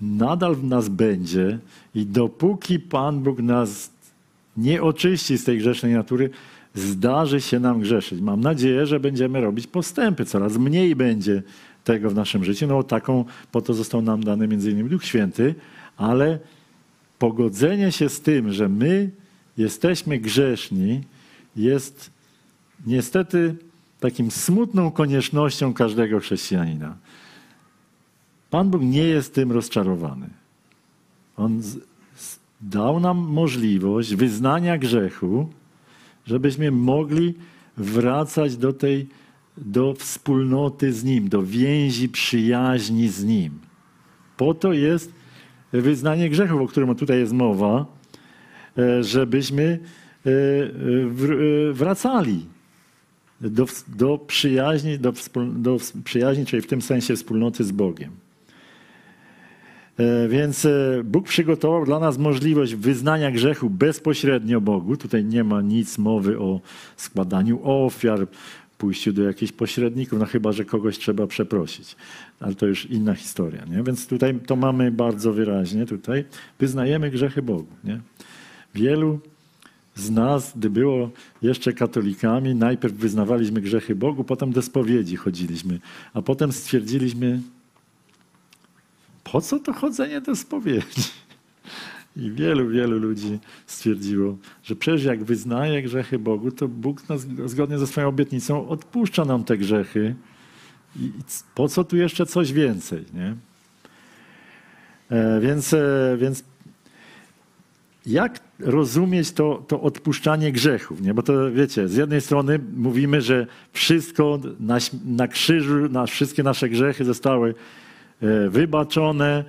[0.00, 1.58] nadal w nas będzie
[1.94, 3.90] i dopóki Pan Bóg nas
[4.56, 6.30] nie oczyści z tej grzesznej natury,
[6.74, 8.20] zdarzy się nam grzeszyć.
[8.20, 11.42] Mam nadzieję, że będziemy robić postępy, coraz mniej będzie
[11.84, 12.66] tego w naszym życiu.
[12.66, 15.54] No taką, po to został nam dany między innymi Duch Święty,
[15.96, 16.38] ale
[17.18, 19.10] pogodzenie się z tym, że my
[19.56, 21.00] jesteśmy grzeszni,
[21.56, 22.10] jest
[22.86, 23.56] niestety
[24.00, 26.96] takim smutną koniecznością każdego chrześcijanina.
[28.50, 30.30] Pan Bóg nie jest tym rozczarowany.
[31.36, 31.62] On
[32.60, 35.48] dał nam możliwość wyznania grzechu,
[36.26, 37.34] żebyśmy mogli
[37.76, 39.08] wracać do tej,
[39.56, 43.58] do wspólnoty z Nim, do więzi przyjaźni z Nim.
[44.36, 45.12] Po to jest
[45.72, 47.86] wyznanie grzechu, o którym tutaj jest mowa,
[48.78, 49.78] e, żebyśmy
[50.26, 52.46] e, e, wracali
[53.40, 55.12] do, do przyjaźni, do,
[55.56, 58.10] do przyjaźni, czyli w tym sensie wspólnoty z Bogiem.
[59.98, 64.96] E, więc e, Bóg przygotował dla nas możliwość wyznania grzechu bezpośrednio Bogu.
[64.96, 66.60] Tutaj nie ma nic mowy o
[66.96, 68.26] składaniu ofiar,
[68.78, 71.96] pójściu do jakichś pośredników, no chyba, że kogoś trzeba przeprosić.
[72.40, 73.64] Ale to już inna historia.
[73.64, 73.82] Nie?
[73.82, 75.86] Więc tutaj to mamy bardzo wyraźnie.
[75.86, 76.24] Tutaj
[76.58, 77.72] wyznajemy grzechy Bogu.
[77.84, 78.00] Nie?
[78.74, 79.20] Wielu
[79.94, 81.10] z nas, gdy było
[81.42, 85.80] jeszcze katolikami, najpierw wyznawaliśmy grzechy Bogu, potem do spowiedzi chodziliśmy,
[86.14, 87.40] a potem stwierdziliśmy,
[89.24, 91.02] po co to chodzenie do spowiedzi?
[92.16, 97.78] I wielu, wielu ludzi stwierdziło, że przecież jak wyznaje grzechy Bogu, to Bóg nas, zgodnie
[97.78, 100.14] ze swoją obietnicą odpuszcza nam te grzechy.
[100.96, 101.10] I
[101.54, 103.04] po co tu jeszcze coś więcej?
[103.14, 103.36] Nie?
[105.10, 106.44] E, więc, e, więc
[108.06, 111.00] jak rozumieć to, to odpuszczanie grzechów?
[111.00, 111.14] Nie?
[111.14, 116.68] Bo to wiecie, z jednej strony mówimy, że wszystko na, na krzyżu, na, wszystkie nasze
[116.68, 117.54] grzechy zostały
[118.22, 119.44] e, wybaczone.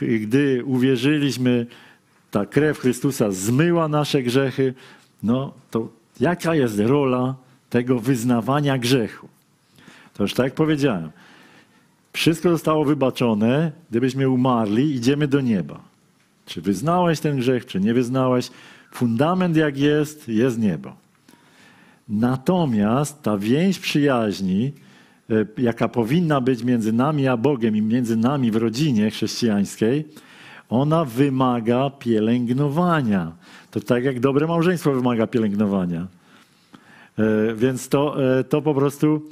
[0.00, 1.66] Gdy uwierzyliśmy,
[2.30, 4.74] ta krew Chrystusa zmyła nasze grzechy.
[5.22, 5.88] No to
[6.20, 7.34] jaka jest rola
[7.70, 9.28] tego wyznawania grzechu?
[10.14, 11.10] To już tak jak powiedziałem.
[12.12, 13.72] Wszystko zostało wybaczone.
[13.90, 15.93] Gdybyśmy umarli, idziemy do nieba.
[16.46, 18.50] Czy wyznałeś ten grzech, czy nie wyznałeś?
[18.92, 20.96] Fundament jak jest, jest niebo.
[22.08, 24.72] Natomiast ta więź przyjaźni,
[25.30, 30.04] e, jaka powinna być między nami a Bogiem i między nami w rodzinie chrześcijańskiej,
[30.68, 33.32] ona wymaga pielęgnowania.
[33.70, 36.06] To tak jak dobre małżeństwo wymaga pielęgnowania.
[37.18, 39.22] E, więc to, e, to po prostu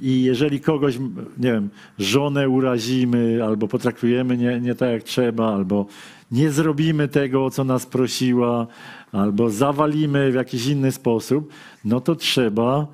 [0.00, 0.98] i jeżeli kogoś,
[1.38, 5.86] nie wiem, żonę urazimy, albo potraktujemy nie, nie tak jak trzeba, albo
[6.32, 8.66] nie zrobimy tego, o co nas prosiła,
[9.12, 11.52] albo zawalimy w jakiś inny sposób,
[11.84, 12.86] no to trzeba,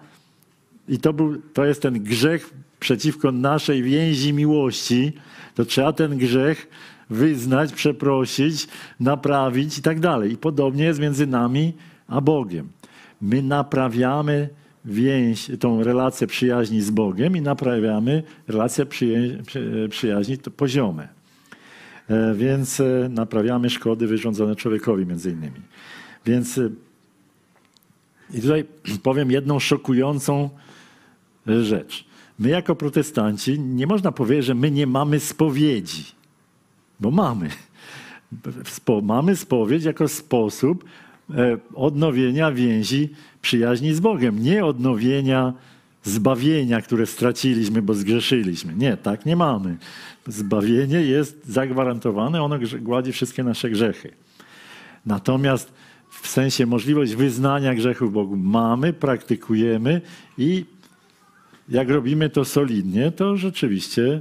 [0.88, 5.12] i to, był, to jest ten grzech przeciwko naszej więzi miłości,
[5.54, 6.68] to trzeba ten grzech
[7.10, 8.68] wyznać, przeprosić,
[9.00, 10.32] naprawić i tak dalej.
[10.32, 11.72] I podobnie jest między nami
[12.08, 12.68] a Bogiem.
[13.20, 14.48] My naprawiamy
[14.84, 18.86] więź, tą relację przyjaźni z Bogiem i naprawiamy relację
[19.90, 21.17] przyjaźni poziome.
[22.08, 25.60] E, więc e, naprawiamy szkody wyrządzone człowiekowi między innymi.
[26.26, 26.70] Więc e,
[28.34, 28.64] i tutaj
[29.02, 30.50] powiem jedną szokującą
[31.46, 32.04] rzecz.
[32.38, 36.04] My jako protestanci nie można powiedzieć, że my nie mamy spowiedzi,
[37.00, 37.48] bo mamy.
[39.02, 40.84] Mamy spowiedź jako sposób
[41.74, 43.08] odnowienia więzi
[43.42, 45.52] przyjaźni z Bogiem, nie odnowienia
[46.02, 48.74] zbawienia, które straciliśmy, bo zgrzeszyliśmy.
[48.74, 49.76] Nie, tak nie mamy.
[50.28, 54.12] Zbawienie jest zagwarantowane, ono gładzi wszystkie nasze grzechy.
[55.06, 55.72] Natomiast
[56.10, 60.00] w sensie możliwość wyznania grzechów Bogu mamy, praktykujemy
[60.38, 60.64] i
[61.68, 64.20] jak robimy to solidnie, to rzeczywiście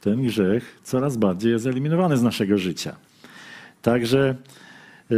[0.00, 2.96] ten grzech coraz bardziej jest eliminowany z naszego życia.
[3.82, 4.36] Także,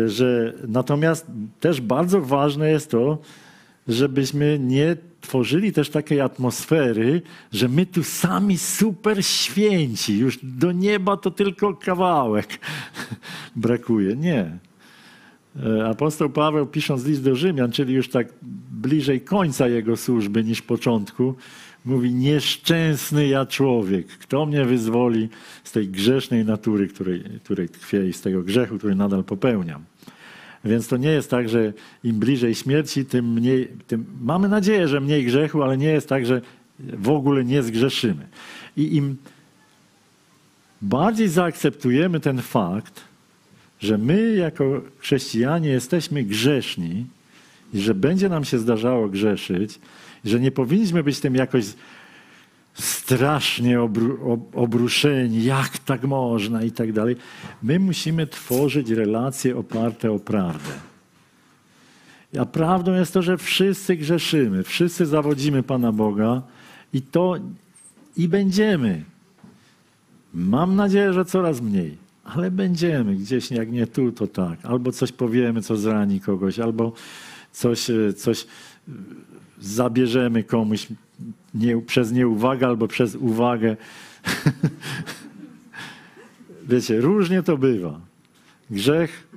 [0.07, 1.27] że natomiast
[1.61, 3.19] też bardzo ważne jest to,
[3.91, 7.23] żebyśmy nie tworzyli też takiej atmosfery,
[7.53, 12.59] że my tu sami super święci, już do nieba to tylko kawałek
[13.57, 14.17] brakuje.
[14.17, 14.59] Nie.
[15.67, 18.29] E, apostoł Paweł pisząc list do Rzymian, czyli już tak
[18.71, 21.35] bliżej końca jego służby niż początku,
[21.85, 25.29] mówi nieszczęsny ja człowiek, kto mnie wyzwoli
[25.65, 29.90] z tej grzesznej natury, której, której tkwię i z tego grzechu, który nadal popełniam.
[30.65, 31.73] Więc to nie jest tak, że
[32.05, 33.69] im bliżej śmierci, tym mniej.
[33.87, 36.41] Tym mamy nadzieję, że mniej grzechu, ale nie jest tak, że
[36.79, 38.27] w ogóle nie zgrzeszymy.
[38.77, 39.17] I im
[40.83, 43.01] bardziej zaakceptujemy ten fakt,
[43.81, 47.07] że my jako chrześcijanie jesteśmy grzeszni
[47.75, 49.79] i że będzie nam się zdarzało grzeszyć,
[50.25, 51.65] że nie powinniśmy być tym jakoś
[52.81, 57.17] strasznie obru, obruszeni, jak tak można i tak dalej.
[57.63, 60.73] My musimy tworzyć relacje oparte o prawdę.
[62.39, 66.43] A prawdą jest to, że wszyscy grzeszymy, wszyscy zawodzimy Pana Boga
[66.93, 67.37] i to
[68.17, 69.05] i będziemy.
[70.35, 74.65] Mam nadzieję, że coraz mniej, ale będziemy gdzieś, jak nie tu, to tak.
[74.65, 76.93] Albo coś powiemy, co zrani kogoś, albo
[77.53, 78.47] coś, e, coś
[79.61, 80.87] zabierzemy komuś
[81.55, 83.77] nie, przez nieuwagę albo przez uwagę.
[86.69, 88.01] Wiecie, różnie to bywa.
[88.71, 89.29] Grzech,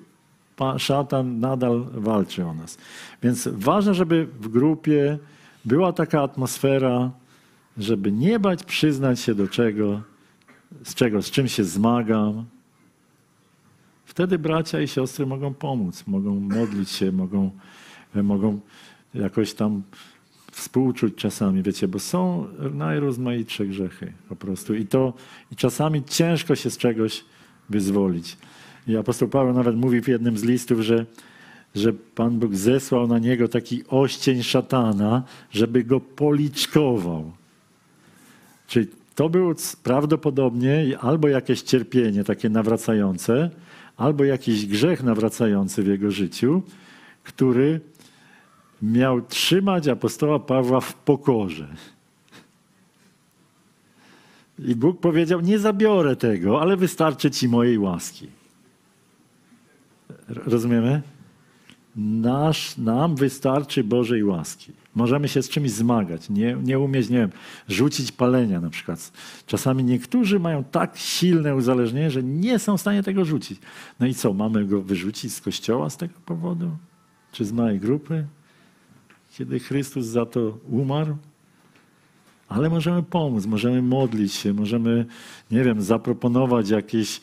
[0.77, 2.77] szatan nadal walczy o nas.
[3.23, 5.17] Więc ważne, żeby w grupie
[5.65, 7.11] była taka atmosfera,
[7.77, 10.01] żeby nie bać przyznać się do czego,
[10.83, 12.45] z czego, z czym się zmagam.
[14.05, 17.51] Wtedy bracia i siostry mogą pomóc, mogą modlić się, mogą,
[18.15, 18.59] mogą
[19.13, 19.83] jakoś tam
[20.53, 25.13] współczuć czasami, wiecie, bo są najrozmaitsze grzechy po prostu i to
[25.51, 27.25] i czasami ciężko się z czegoś
[27.69, 28.37] wyzwolić.
[28.87, 31.05] I apostoł Paweł nawet mówi w jednym z listów, że,
[31.75, 37.31] że Pan Bóg zesłał na niego taki oścień szatana, żeby go policzkował.
[38.67, 43.49] Czyli to było prawdopodobnie albo jakieś cierpienie takie nawracające,
[43.97, 46.61] albo jakiś grzech nawracający w jego życiu,
[47.23, 47.81] który
[48.83, 51.67] miał trzymać apostoła Pawła w pokorze.
[54.59, 58.27] I Bóg powiedział: Nie zabiorę tego, ale wystarczy ci mojej łaski.
[60.27, 61.01] Rozumiemy?
[61.95, 64.71] nasz, nam wystarczy Bożej łaski.
[64.95, 67.29] Możemy się z czymś zmagać, nie, nie umieć, nie wiem,
[67.67, 69.11] rzucić palenia na przykład.
[69.47, 73.59] Czasami niektórzy mają tak silne uzależnienie, że nie są w stanie tego rzucić.
[73.99, 76.71] No i co, mamy go wyrzucić z kościoła z tego powodu?
[77.31, 78.25] Czy z małej grupy?
[79.37, 81.17] Kiedy Chrystus za to umarł?
[82.47, 85.05] Ale możemy pomóc, możemy modlić się, możemy,
[85.51, 87.21] nie wiem, zaproponować jakieś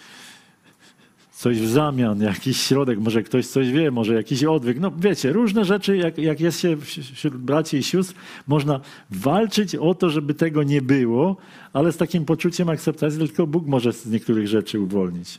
[1.30, 4.80] coś w zamian, jakiś środek, może ktoś coś wie, może jakiś odwyk.
[4.80, 6.76] No wiecie, różne rzeczy, jak, jak jest się
[7.14, 8.14] wśród braci i sióstr,
[8.46, 8.80] można
[9.10, 11.36] walczyć o to, żeby tego nie było,
[11.72, 15.38] ale z takim poczuciem akceptacji tylko Bóg może z niektórych rzeczy uwolnić.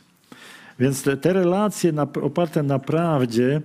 [0.78, 3.62] Więc te, te relacje na, oparte na prawdzie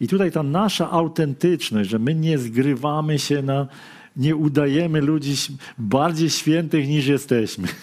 [0.00, 3.66] i tutaj ta nasza autentyczność, że my nie zgrywamy się na,
[4.16, 5.34] nie udajemy ludzi
[5.78, 7.68] bardziej świętych niż jesteśmy.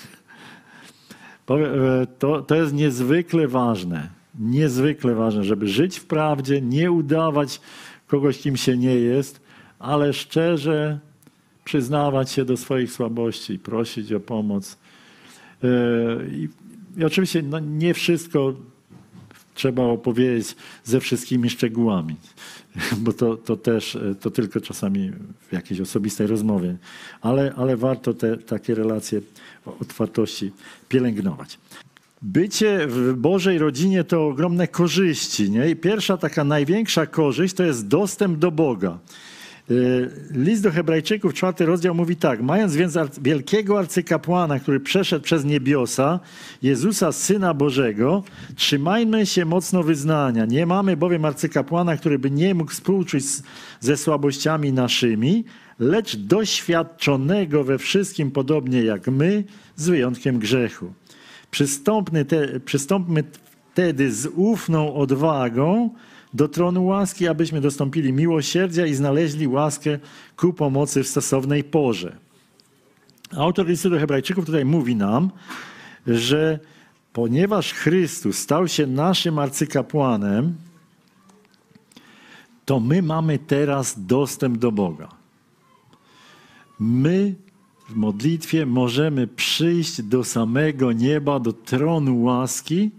[1.50, 4.10] E, to, to jest niezwykle ważne.
[4.40, 7.62] Niezwykle ważne, żeby żyć w prawdzie, nie udawać
[8.08, 9.42] kogoś, kim się nie jest,
[9.80, 11.00] ale szczerze
[11.64, 14.78] przyznawać się do swoich słabości, prosić o pomoc.
[15.64, 15.68] E,
[16.32, 16.50] I,
[16.98, 18.54] i oczywiście no, nie wszystko
[19.54, 22.16] trzeba opowiedzieć ze wszystkimi szczegółami,
[23.04, 25.12] bo to, to też, to tylko czasami
[25.50, 26.76] w jakiejś osobistej rozmowie,
[27.22, 29.22] ale, ale warto te takie relacje
[29.80, 30.52] otwartości
[30.90, 31.58] pielęgnować.
[32.22, 35.52] Bycie w Bożej rodzinie to ogromne korzyści.
[35.52, 35.70] Nie?
[35.70, 38.98] I pierwsza taka największa korzyść to jest dostęp do Boga.
[39.72, 42.42] Y, list do Hebrajczyków, czwarty rozdział mówi tak.
[42.42, 46.20] Mając więc wielkiego arcykapłana, który przeszedł przez niebiosa,
[46.62, 48.24] Jezusa, Syna Bożego,
[48.56, 50.46] trzymajmy się mocno wyznania.
[50.46, 53.24] Nie mamy bowiem arcykapłana, który by nie mógł współczuć
[53.80, 55.46] ze słabościami naszymi,
[55.80, 59.44] lecz doświadczonego we wszystkim podobnie jak my,
[59.76, 60.94] z wyjątkiem grzechu.
[61.52, 63.24] Przystąpmy, te, przystąpmy
[63.74, 65.90] wtedy z ufną odwagą
[66.34, 70.00] do tronu łaski, abyśmy dostąpili miłosierdzia i znaleźli łaskę
[70.36, 72.18] ku pomocy w stosownej porze.
[73.38, 75.32] Autor listu do Hebrajczyków tutaj mówi nam,
[76.08, 76.60] że
[77.14, 80.56] ponieważ Chrystus stał się naszym arcykapłanem,
[82.66, 85.10] to my mamy teraz dostęp do Boga.
[86.80, 87.36] My
[87.90, 92.92] w modlitwie możemy przyjść do samego nieba, do tronu łaski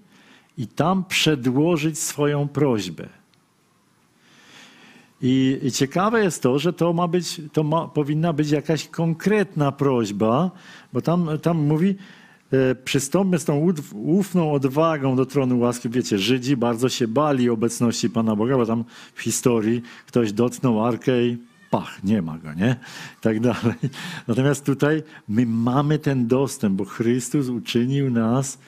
[0.59, 3.24] i tam przedłożyć swoją prośbę.
[5.27, 9.73] I, I, ciekawe jest to, że to ma być, to ma, powinna być jakaś konkretna
[9.73, 10.51] prośba,
[10.93, 11.95] bo tam, tam mówi,
[12.53, 15.89] e, przystąpmy z tą ufną odwagą do tronu łaski.
[15.89, 21.27] Wiecie, Żydzi bardzo się bali obecności Pana Boga, bo tam w historii ktoś dotknął arkę
[21.27, 21.39] i
[21.71, 22.77] pach, nie ma go, nie?
[23.21, 23.75] Tak dalej.
[24.29, 28.59] Natomiast tutaj my mamy ten dostęp, bo Chrystus uczynił nas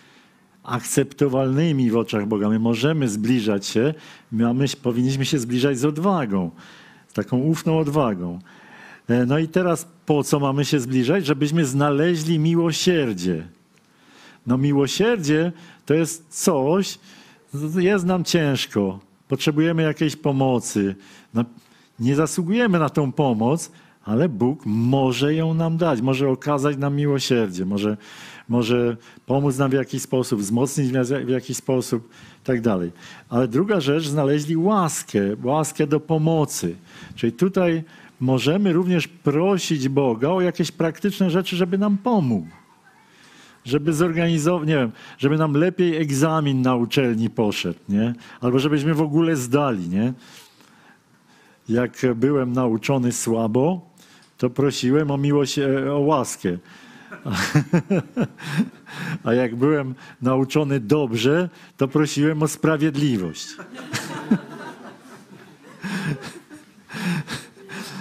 [0.67, 2.49] akceptowalnymi w oczach Boga.
[2.49, 3.95] My możemy zbliżać się,
[4.33, 6.51] mamy, powinniśmy się zbliżać z odwagą,
[7.09, 8.39] z taką ufną odwagą.
[9.09, 11.27] E, no i teraz po co mamy się zbliżać?
[11.27, 13.49] Żebyśmy znaleźli miłosierdzie.
[14.47, 15.53] No miłosierdzie
[15.87, 16.99] to jest coś,
[17.79, 18.99] jest nam ciężko,
[19.29, 20.95] potrzebujemy jakiejś pomocy.
[21.35, 21.45] No,
[22.01, 23.71] nie zasługujemy na tą pomoc,
[24.07, 27.97] ale Bóg może ją nam dać, może okazać nam miłosierdzie, może,
[28.49, 28.97] może
[29.27, 30.93] pomóc nam w jakiś sposób, wzmocnić
[31.25, 32.09] w jakiś sposób
[32.45, 32.93] tak dalej.
[33.29, 36.77] Ale druga rzecz, znaleźli łaskę, łaskę do pomocy.
[37.15, 37.85] Czyli tutaj
[38.21, 42.49] możemy również prosić Boga o jakieś praktyczne rzeczy, żeby nam pomógł.
[43.65, 48.15] Żeby zorganizować, nie wiem, żeby nam lepiej egzamin na uczelni poszedł, nie?
[48.41, 50.13] Albo żebyśmy w ogóle zdali, nie?
[51.69, 53.96] Jak byłem nauczony słabo,
[54.37, 56.59] to prosiłem o miłość, e, o łaskę.
[59.25, 63.47] A jak byłem nauczony dobrze, to prosiłem o sprawiedliwość.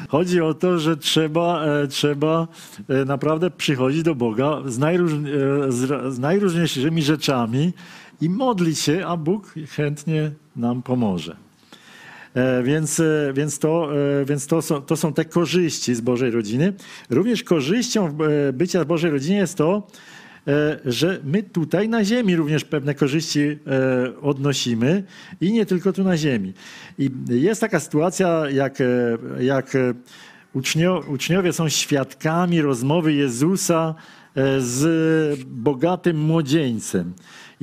[0.10, 2.48] Chodzi o to, że trzeba, e, trzeba
[2.90, 4.80] e, naprawdę przychodzić do Boga z,
[6.14, 7.74] z najróżniejszymi rzeczami
[8.22, 11.45] i modlić się, a Bóg chętnie nam pomoże.
[12.36, 13.90] E, więc, e, więc, to,
[14.22, 16.74] e, więc to, są, to są te korzyści z Bożej rodziny.
[17.10, 18.18] Również korzyścią
[18.54, 19.88] bycia w Bożej rodzinie jest to,
[20.86, 23.60] że my tutaj na ziemi również pewne korzyści
[24.22, 25.04] odnosimy
[25.42, 26.54] i nie tylko tu na ziemi.
[26.98, 28.78] I jest taka sytuacja, jak,
[29.40, 29.78] jak
[31.08, 33.96] uczniowie są świadkami rozmowy Jezusa
[34.58, 37.14] z bogatym młodzieńcem.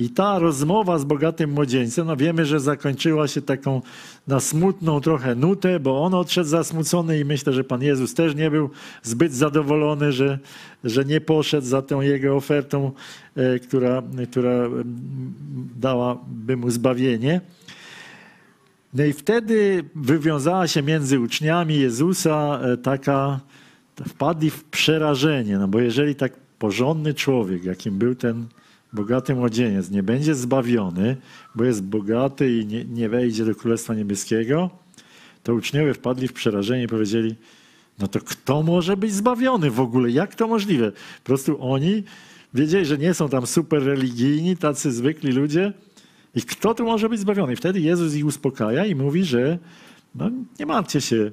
[0.03, 3.81] I ta rozmowa z bogatym młodzieńcem, no wiemy, że zakończyła się taką
[4.27, 8.51] na smutną trochę nutę, bo on odszedł zasmucony i myślę, że Pan Jezus też nie
[8.51, 8.69] był
[9.03, 10.39] zbyt zadowolony, że,
[10.83, 12.91] że nie poszedł za tą jego ofertą,
[13.35, 14.69] e, która, która
[15.75, 17.41] dałaby mu zbawienie.
[18.93, 23.39] No i wtedy wywiązała się między uczniami Jezusa e, taka,
[24.07, 28.47] wpadli w przerażenie, no bo jeżeli tak porządny człowiek, jakim był ten
[28.93, 31.17] bogaty młodzieniec, nie będzie zbawiony,
[31.55, 34.69] bo jest bogaty i nie, nie wejdzie do Królestwa Niebieskiego,
[35.43, 37.35] to uczniowie wpadli w przerażenie i powiedzieli,
[37.99, 40.11] no to kto może być zbawiony w ogóle?
[40.11, 40.91] Jak to możliwe?
[40.91, 42.03] Po prostu oni
[42.53, 45.73] wiedzieli, że nie są tam super religijni, tacy zwykli ludzie.
[46.35, 47.53] I kto tu może być zbawiony?
[47.53, 49.59] I wtedy Jezus ich uspokaja i mówi, że
[50.15, 51.31] no, nie martwcie się,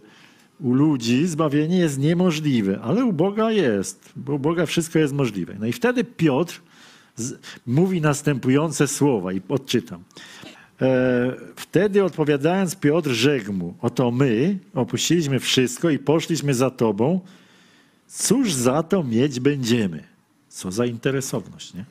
[0.61, 5.57] u ludzi zbawienie jest niemożliwe, ale u Boga jest, bo u Boga wszystko jest możliwe.
[5.61, 6.63] No i wtedy Piotr
[7.67, 10.03] mówi następujące słowa i odczytam.
[10.83, 17.21] E, wtedy odpowiadając Piotr rzekł mu, oto my opuściliśmy wszystko i poszliśmy za Tobą,
[18.09, 20.05] cóż za to mieć będziemy?
[20.49, 21.85] Co za interesowność, nie?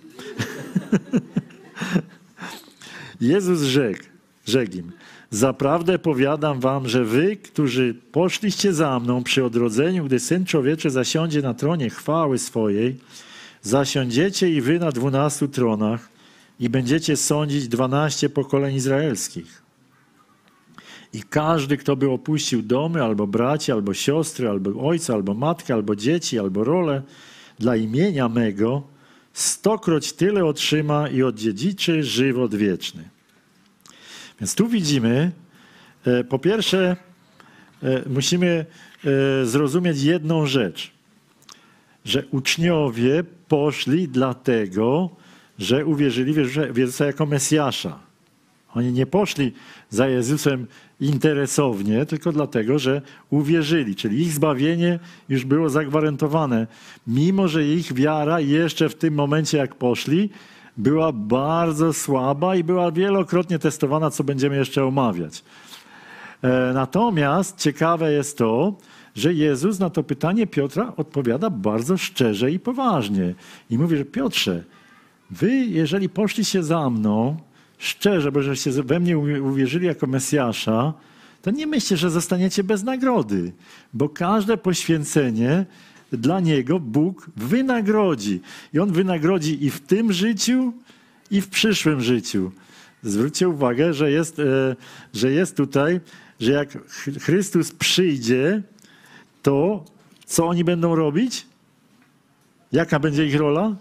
[3.32, 4.04] Jezus rzekł,
[4.46, 4.92] rzekł im,
[5.30, 11.42] zaprawdę powiadam wam, że wy, którzy poszliście za mną przy odrodzeniu, gdy Syn Człowieczy zasiądzie
[11.42, 13.00] na tronie chwały swojej,
[13.62, 16.10] zasiądziecie i wy na dwunastu tronach
[16.60, 19.62] i będziecie sądzić dwanaście pokoleń izraelskich.
[21.14, 25.96] I każdy, kto by opuścił domy, albo braci, albo siostry, albo ojca, albo matkę, albo
[25.96, 27.02] dzieci, albo rolę
[27.60, 28.84] dla imienia mego,
[29.34, 33.10] stokroć tyle otrzyma i odziedziczy żywot wieczny.
[34.40, 35.32] Więc tu widzimy,
[36.06, 36.98] e, po pierwsze,
[37.84, 38.66] e, musimy
[39.42, 40.92] e, zrozumieć jedną rzecz,
[42.06, 45.10] że uczniowie poszli dlatego,
[45.60, 46.34] że uwierzyli
[46.74, 48.00] w Jezusa jako Mesjasza.
[48.76, 49.54] Oni nie poszli
[49.90, 50.68] za Jezusem
[51.00, 56.68] interesownie, tylko dlatego, że uwierzyli, czyli ich zbawienie już było zagwarantowane,
[57.08, 60.30] mimo że ich wiara jeszcze w tym momencie, jak poszli,
[60.78, 65.44] była bardzo słaba i była wielokrotnie testowana, co będziemy jeszcze omawiać.
[66.42, 68.74] E, natomiast ciekawe jest to,
[69.16, 73.36] że Jezus na to pytanie Piotra odpowiada bardzo szczerze i poważnie.
[73.70, 74.64] I mówi, że Piotrze,
[75.32, 77.38] wy, jeżeli poszliście za mną,
[77.78, 80.94] szczerze, bo żeście we mnie uwierzyli jako Mesjasza,
[81.42, 83.52] to nie myślcie, że zostaniecie bez nagrody,
[83.94, 85.66] bo każde poświęcenie
[86.12, 88.42] dla Niego Bóg wynagrodzi.
[88.74, 90.74] I On wynagrodzi i w tym życiu,
[91.32, 92.52] i w przyszłym życiu.
[93.04, 94.76] Zwróćcie uwagę, że jest, e,
[95.14, 96.00] że jest tutaj,
[96.40, 96.78] że jak
[97.20, 98.62] Chrystus przyjdzie,
[99.50, 99.84] to
[100.26, 101.46] co oni będą robić?
[102.72, 103.76] Jaka będzie ich rola?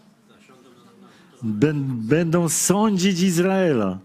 [1.43, 3.99] Będą sądzić Izraela.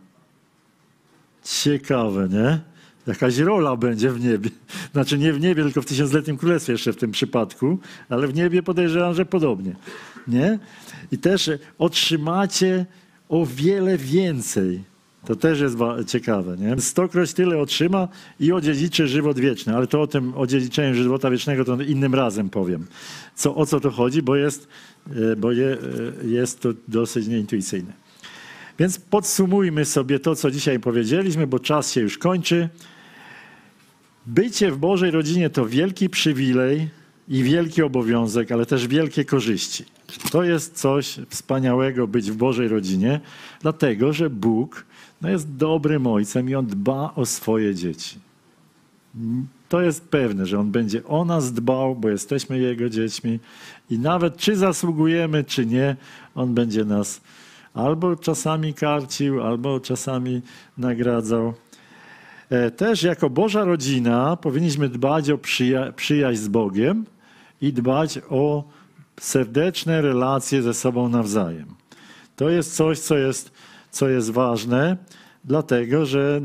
[1.44, 2.60] Ciekawe, nie?
[3.08, 4.50] Jakaś rola będzie w niebie.
[4.94, 8.64] Znaczy nie w niebie, tylko w tysiącletnim królestwie jeszcze w tym przypadku, ale w niebie
[8.64, 9.76] podejrzewam, że podobnie.
[10.28, 10.60] Nie?
[11.12, 12.86] I też otrzymacie
[13.30, 14.84] o wiele więcej.
[15.26, 16.58] To też jest ciekawe.
[16.58, 16.82] Nie?
[16.82, 18.08] Stokroć tyle otrzyma
[18.40, 19.76] i odziedziczy żywot wieczny.
[19.76, 22.88] Ale to o tym odziedziczeniu żywota wiecznego to innym razem powiem.
[23.36, 24.68] Co, o co to chodzi, bo jest,
[25.10, 25.68] e, bo je,
[26.24, 27.94] e, jest to dosyć nieintuicyjne.
[28.80, 32.70] Więc podsumujmy sobie to, co dzisiaj powiedzieliśmy, bo czas się już kończy.
[34.26, 36.90] Bycie w Bożej rodzinie to wielki przywilej
[37.28, 39.86] i wielki obowiązek, ale też wielkie korzyści.
[40.32, 43.20] To jest coś wspaniałego być w Bożej rodzinie,
[43.62, 44.86] dlatego że Bóg
[45.24, 48.20] no jest dobrym ojcem i on dba o swoje dzieci.
[49.70, 53.40] To jest pewne, że on będzie o nas dbał, bo jesteśmy jego dziećmi
[53.90, 55.96] i nawet czy zasługujemy, czy nie,
[56.36, 57.22] on będzie nas
[57.74, 60.42] albo czasami karcił, albo czasami
[60.78, 61.54] nagradzał.
[62.50, 67.06] E, też jako Boża rodzina powinniśmy dbać o przyja przyjaźń z Bogiem
[67.62, 68.64] i dbać o
[69.20, 71.66] serdeczne relacje ze sobą nawzajem.
[72.36, 73.53] To jest coś, co jest,
[73.94, 74.98] co jest ważne,
[75.44, 76.42] dlatego że,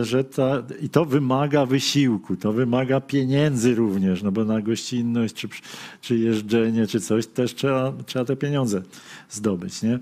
[0.00, 5.34] e, że ta, i to wymaga wysiłku, to wymaga pieniędzy również, no bo na gościnność,
[5.34, 5.48] czy,
[6.00, 8.82] czy jeżdżenie, czy coś, też trzeba, trzeba te pieniądze
[9.30, 9.82] zdobyć.
[9.82, 9.98] Nie?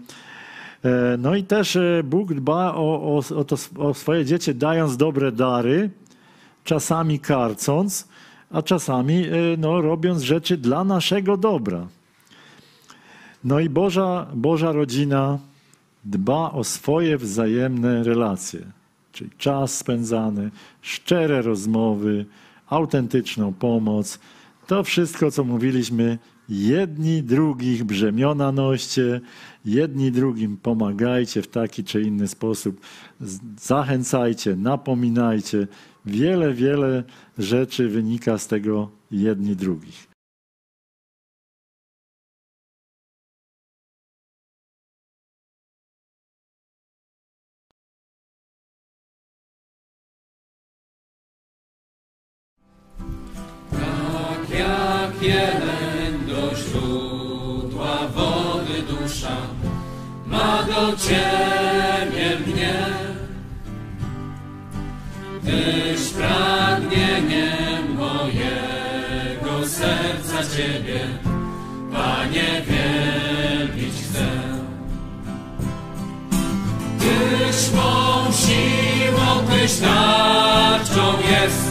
[0.84, 4.96] E, no i też e, Bóg dba o, o, o, to, o swoje dzieci, dając
[4.96, 5.90] dobre dary,
[6.64, 8.08] czasami karcąc,
[8.50, 9.26] a czasami
[9.58, 11.86] no, robiąc rzeczy dla naszego dobra.
[13.44, 15.38] No i Boża, Boża rodzina
[16.04, 18.60] dba o swoje wzajemne relacje,
[19.12, 20.50] czyli czas spędzany,
[20.82, 22.26] szczere rozmowy,
[22.66, 24.18] autentyczną pomoc.
[24.66, 29.20] To wszystko, co mówiliśmy, jedni drugich brzemiona noście,
[29.64, 32.80] jedni drugim pomagajcie w taki czy inny sposób,
[33.60, 35.66] zachęcajcie, napominajcie.
[36.06, 37.04] Wiele, wiele
[37.38, 40.09] rzeczy wynika z tego jedni drugich.
[61.00, 62.74] ciebie mnie,
[65.42, 67.56] gdyż pragnienie
[67.98, 71.00] mojego serca ciebie,
[71.92, 74.28] Panie, wielbić chcę.
[76.98, 81.69] Tyś mą siłą, tyś tarczą jest.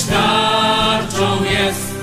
[0.00, 1.94] Tyś tarczą jest,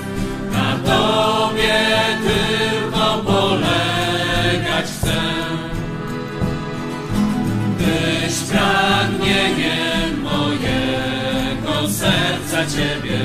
[0.52, 1.78] na Tobie
[2.22, 5.20] tylko polegać chcę.
[7.78, 13.20] Tyś pragnieniem mojego serca Ciebie,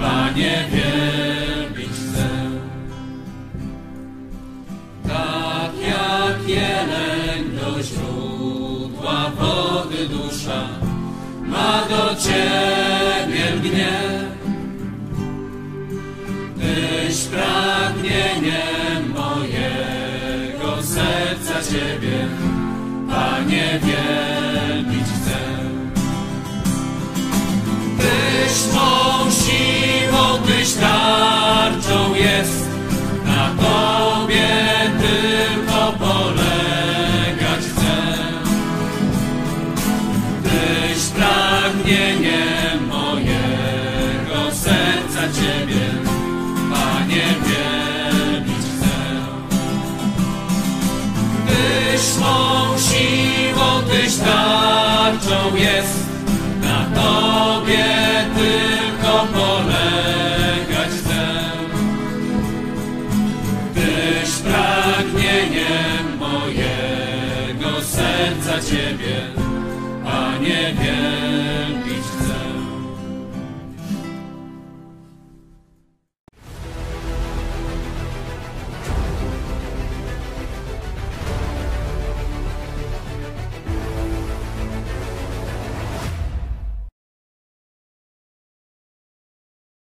[0.00, 2.28] Panie, wielbić chcę.
[5.08, 10.68] Tak jak jeleń do źródła wody dusza
[11.42, 12.77] ma do Ciebie
[17.30, 22.28] pragnieniem mojego serca Ciebie,
[23.10, 25.38] Panie, wielbić chcę.
[27.98, 31.27] Tyś mą siłą, Tyś tarczą
[54.28, 54.77] siłą,